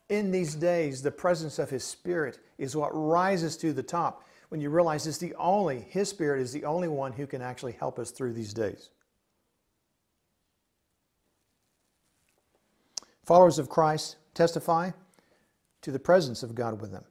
In 0.09 0.31
these 0.31 0.55
days, 0.55 1.01
the 1.01 1.11
presence 1.11 1.57
of 1.57 1.69
His 1.69 1.83
Spirit 1.83 2.39
is 2.57 2.75
what 2.75 2.91
rises 2.91 3.57
to 3.57 3.73
the 3.73 3.83
top 3.83 4.23
when 4.49 4.61
you 4.61 4.69
realize 4.69 5.07
it's 5.07 5.17
the 5.17 5.33
only, 5.35 5.81
His 5.89 6.09
Spirit 6.09 6.41
is 6.41 6.51
the 6.51 6.65
only 6.65 6.87
one 6.87 7.11
who 7.11 7.25
can 7.25 7.41
actually 7.41 7.73
help 7.73 7.97
us 7.97 8.11
through 8.11 8.33
these 8.33 8.53
days. 8.53 8.89
Followers 13.25 13.57
of 13.57 13.69
Christ 13.69 14.17
testify 14.35 14.91
to 15.81 15.91
the 15.91 15.99
presence 15.99 16.43
of 16.43 16.53
God 16.53 16.79
with 16.79 16.91
them, 16.91 17.03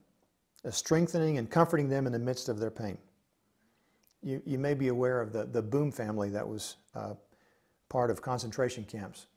strengthening 0.71 1.37
and 1.37 1.49
comforting 1.49 1.89
them 1.89 2.07
in 2.07 2.13
the 2.13 2.19
midst 2.19 2.49
of 2.49 2.59
their 2.59 2.71
pain. 2.71 2.97
You, 4.23 4.41
you 4.45 4.57
may 4.57 4.73
be 4.73 4.87
aware 4.87 5.21
of 5.21 5.31
the, 5.31 5.45
the 5.45 5.61
Boom 5.61 5.91
family 5.91 6.29
that 6.29 6.47
was 6.47 6.77
uh, 6.95 7.13
part 7.89 8.09
of 8.09 8.21
concentration 8.21 8.83
camps 8.83 9.27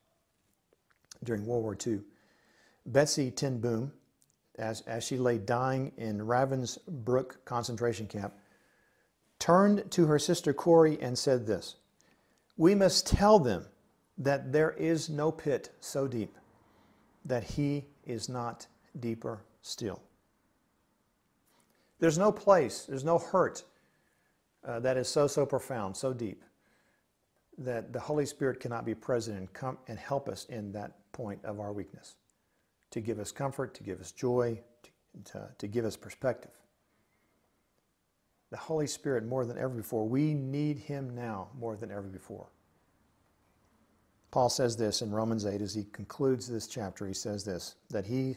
during 1.24 1.44
World 1.44 1.62
War 1.62 1.76
II. 1.86 2.00
Betsy 2.86 3.30
Ten 3.30 3.58
Boom, 3.58 3.92
as, 4.58 4.80
as 4.82 5.04
she 5.04 5.18
lay 5.18 5.38
dying 5.38 5.92
in 5.98 6.18
Ravensbrück 6.18 7.44
concentration 7.44 8.06
camp, 8.06 8.32
turned 9.38 9.90
to 9.90 10.06
her 10.06 10.18
sister 10.18 10.52
Corrie 10.52 11.00
and 11.00 11.16
said 11.18 11.46
this 11.46 11.76
We 12.56 12.74
must 12.74 13.06
tell 13.06 13.38
them 13.38 13.66
that 14.16 14.52
there 14.52 14.72
is 14.72 15.08
no 15.08 15.30
pit 15.30 15.70
so 15.80 16.08
deep 16.08 16.36
that 17.24 17.44
he 17.44 17.84
is 18.04 18.28
not 18.28 18.66
deeper 18.98 19.42
still. 19.62 20.02
There's 21.98 22.18
no 22.18 22.30
place, 22.30 22.84
there's 22.84 23.04
no 23.04 23.18
hurt 23.18 23.64
uh, 24.66 24.80
that 24.80 24.96
is 24.96 25.08
so, 25.08 25.26
so 25.26 25.44
profound, 25.44 25.96
so 25.96 26.12
deep, 26.12 26.44
that 27.58 27.92
the 27.92 28.00
Holy 28.00 28.26
Spirit 28.26 28.60
cannot 28.60 28.84
be 28.84 28.94
present 28.94 29.38
and, 29.38 29.52
come 29.52 29.78
and 29.88 29.98
help 29.98 30.28
us 30.28 30.44
in 30.46 30.72
that 30.72 30.92
point 31.12 31.44
of 31.44 31.58
our 31.58 31.72
weakness, 31.72 32.16
to 32.90 33.00
give 33.00 33.18
us 33.18 33.32
comfort, 33.32 33.74
to 33.74 33.82
give 33.82 34.00
us 34.00 34.12
joy, 34.12 34.60
to, 34.82 34.90
to, 35.32 35.48
to 35.58 35.66
give 35.66 35.84
us 35.84 35.96
perspective. 35.96 36.52
The 38.50 38.56
Holy 38.56 38.86
Spirit, 38.86 39.26
more 39.26 39.44
than 39.44 39.58
ever 39.58 39.74
before, 39.74 40.08
we 40.08 40.34
need 40.34 40.78
Him 40.78 41.14
now 41.14 41.48
more 41.58 41.76
than 41.76 41.90
ever 41.90 42.02
before. 42.02 42.46
Paul 44.30 44.48
says 44.48 44.76
this 44.76 45.02
in 45.02 45.10
Romans 45.10 45.46
8 45.46 45.60
as 45.62 45.74
he 45.74 45.84
concludes 45.84 46.46
this 46.46 46.66
chapter. 46.66 47.06
He 47.06 47.14
says 47.14 47.44
this 47.44 47.76
that 47.90 48.06
he 48.06 48.36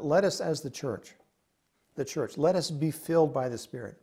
Let 0.00 0.24
us, 0.24 0.40
as 0.40 0.60
the 0.60 0.70
church, 0.70 1.14
the 1.94 2.04
church, 2.04 2.36
let 2.36 2.56
us 2.56 2.70
be 2.70 2.90
filled 2.90 3.32
by 3.32 3.48
the 3.48 3.58
Spirit. 3.58 3.96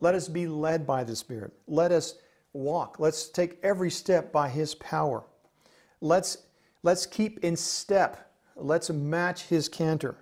Let 0.00 0.14
us 0.14 0.28
be 0.28 0.46
led 0.46 0.86
by 0.86 1.04
the 1.04 1.16
Spirit. 1.16 1.52
Let 1.66 1.92
us 1.92 2.16
walk. 2.52 2.98
Let's 2.98 3.28
take 3.28 3.58
every 3.62 3.90
step 3.90 4.32
by 4.32 4.48
His 4.48 4.74
power. 4.74 5.24
Let's, 6.00 6.38
let's 6.82 7.06
keep 7.06 7.38
in 7.44 7.56
step. 7.56 8.32
Let's 8.56 8.90
match 8.90 9.44
His 9.44 9.68
canter. 9.68 10.16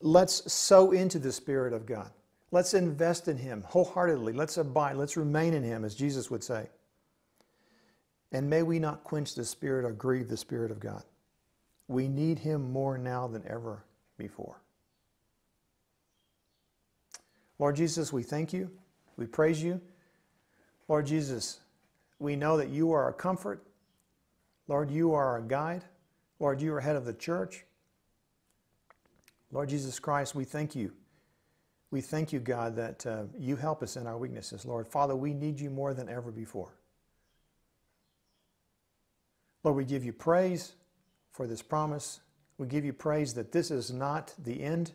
Let's 0.00 0.52
sow 0.52 0.90
into 0.90 1.18
the 1.18 1.32
Spirit 1.32 1.72
of 1.72 1.86
God. 1.86 2.10
Let's 2.50 2.74
invest 2.74 3.28
in 3.28 3.36
Him 3.36 3.64
wholeheartedly. 3.66 4.32
Let's 4.32 4.58
abide. 4.58 4.96
Let's 4.96 5.16
remain 5.16 5.54
in 5.54 5.62
Him, 5.62 5.84
as 5.84 5.94
Jesus 5.94 6.30
would 6.30 6.44
say. 6.44 6.68
And 8.32 8.50
may 8.50 8.62
we 8.62 8.78
not 8.78 9.04
quench 9.04 9.34
the 9.34 9.44
Spirit 9.44 9.84
or 9.84 9.92
grieve 9.92 10.28
the 10.28 10.36
Spirit 10.36 10.70
of 10.70 10.80
God. 10.80 11.04
We 11.92 12.08
need 12.08 12.38
Him 12.38 12.72
more 12.72 12.96
now 12.96 13.28
than 13.28 13.44
ever 13.46 13.84
before. 14.16 14.60
Lord 17.58 17.76
Jesus, 17.76 18.12
we 18.12 18.22
thank 18.22 18.52
you. 18.52 18.70
We 19.16 19.26
praise 19.26 19.62
you. 19.62 19.80
Lord 20.88 21.06
Jesus, 21.06 21.60
we 22.18 22.34
know 22.34 22.56
that 22.56 22.70
you 22.70 22.92
are 22.92 23.02
our 23.02 23.12
comfort. 23.12 23.62
Lord, 24.68 24.90
you 24.90 25.12
are 25.12 25.26
our 25.26 25.42
guide. 25.42 25.84
Lord, 26.40 26.60
you 26.60 26.74
are 26.74 26.80
head 26.80 26.96
of 26.96 27.04
the 27.04 27.12
church. 27.12 27.64
Lord 29.52 29.68
Jesus 29.68 29.98
Christ, 29.98 30.34
we 30.34 30.44
thank 30.44 30.74
you. 30.74 30.92
We 31.90 32.00
thank 32.00 32.32
you, 32.32 32.40
God, 32.40 32.74
that 32.76 33.06
uh, 33.06 33.24
you 33.38 33.54
help 33.56 33.82
us 33.82 33.96
in 33.96 34.06
our 34.06 34.16
weaknesses. 34.16 34.64
Lord, 34.64 34.88
Father, 34.88 35.14
we 35.14 35.34
need 35.34 35.60
you 35.60 35.68
more 35.68 35.92
than 35.92 36.08
ever 36.08 36.30
before. 36.30 36.74
Lord, 39.62 39.76
we 39.76 39.84
give 39.84 40.04
you 40.04 40.12
praise 40.12 40.72
for 41.32 41.46
this 41.46 41.62
promise. 41.62 42.20
We 42.58 42.66
give 42.66 42.84
you 42.84 42.92
praise 42.92 43.34
that 43.34 43.52
this 43.52 43.70
is 43.70 43.92
not 43.92 44.34
the 44.38 44.62
end. 44.62 44.92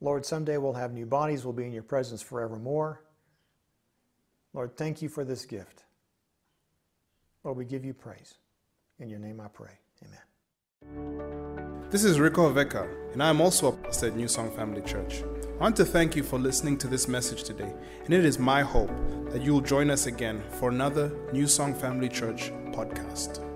Lord, 0.00 0.24
someday 0.24 0.58
we'll 0.58 0.72
have 0.74 0.92
new 0.92 1.06
bodies. 1.06 1.44
We'll 1.44 1.52
be 1.52 1.66
in 1.66 1.72
your 1.72 1.82
presence 1.82 2.22
forevermore. 2.22 3.02
Lord, 4.54 4.76
thank 4.76 5.02
you 5.02 5.08
for 5.08 5.24
this 5.24 5.44
gift. 5.44 5.84
Lord, 7.44 7.56
we 7.56 7.64
give 7.64 7.84
you 7.84 7.94
praise. 7.94 8.34
In 8.98 9.08
your 9.08 9.20
name 9.20 9.40
I 9.40 9.48
pray. 9.48 9.78
Amen. 10.04 10.18
This 11.90 12.04
is 12.04 12.20
Rico 12.20 12.52
Veka, 12.52 12.86
and 13.12 13.22
I 13.22 13.30
am 13.30 13.40
also 13.40 13.68
a 13.68 13.72
pastor 13.72 14.08
at 14.08 14.16
New 14.16 14.28
Song 14.28 14.50
Family 14.50 14.82
Church. 14.82 15.22
I 15.58 15.62
want 15.62 15.76
to 15.76 15.84
thank 15.84 16.14
you 16.14 16.22
for 16.22 16.38
listening 16.38 16.76
to 16.78 16.86
this 16.86 17.08
message 17.08 17.44
today, 17.44 17.72
and 18.04 18.12
it 18.12 18.24
is 18.24 18.38
my 18.38 18.62
hope 18.62 18.90
that 19.30 19.42
you 19.42 19.54
will 19.54 19.62
join 19.62 19.90
us 19.90 20.06
again 20.06 20.42
for 20.58 20.68
another 20.68 21.10
New 21.32 21.46
Song 21.46 21.74
Family 21.74 22.08
Church 22.08 22.50
podcast. 22.72 23.47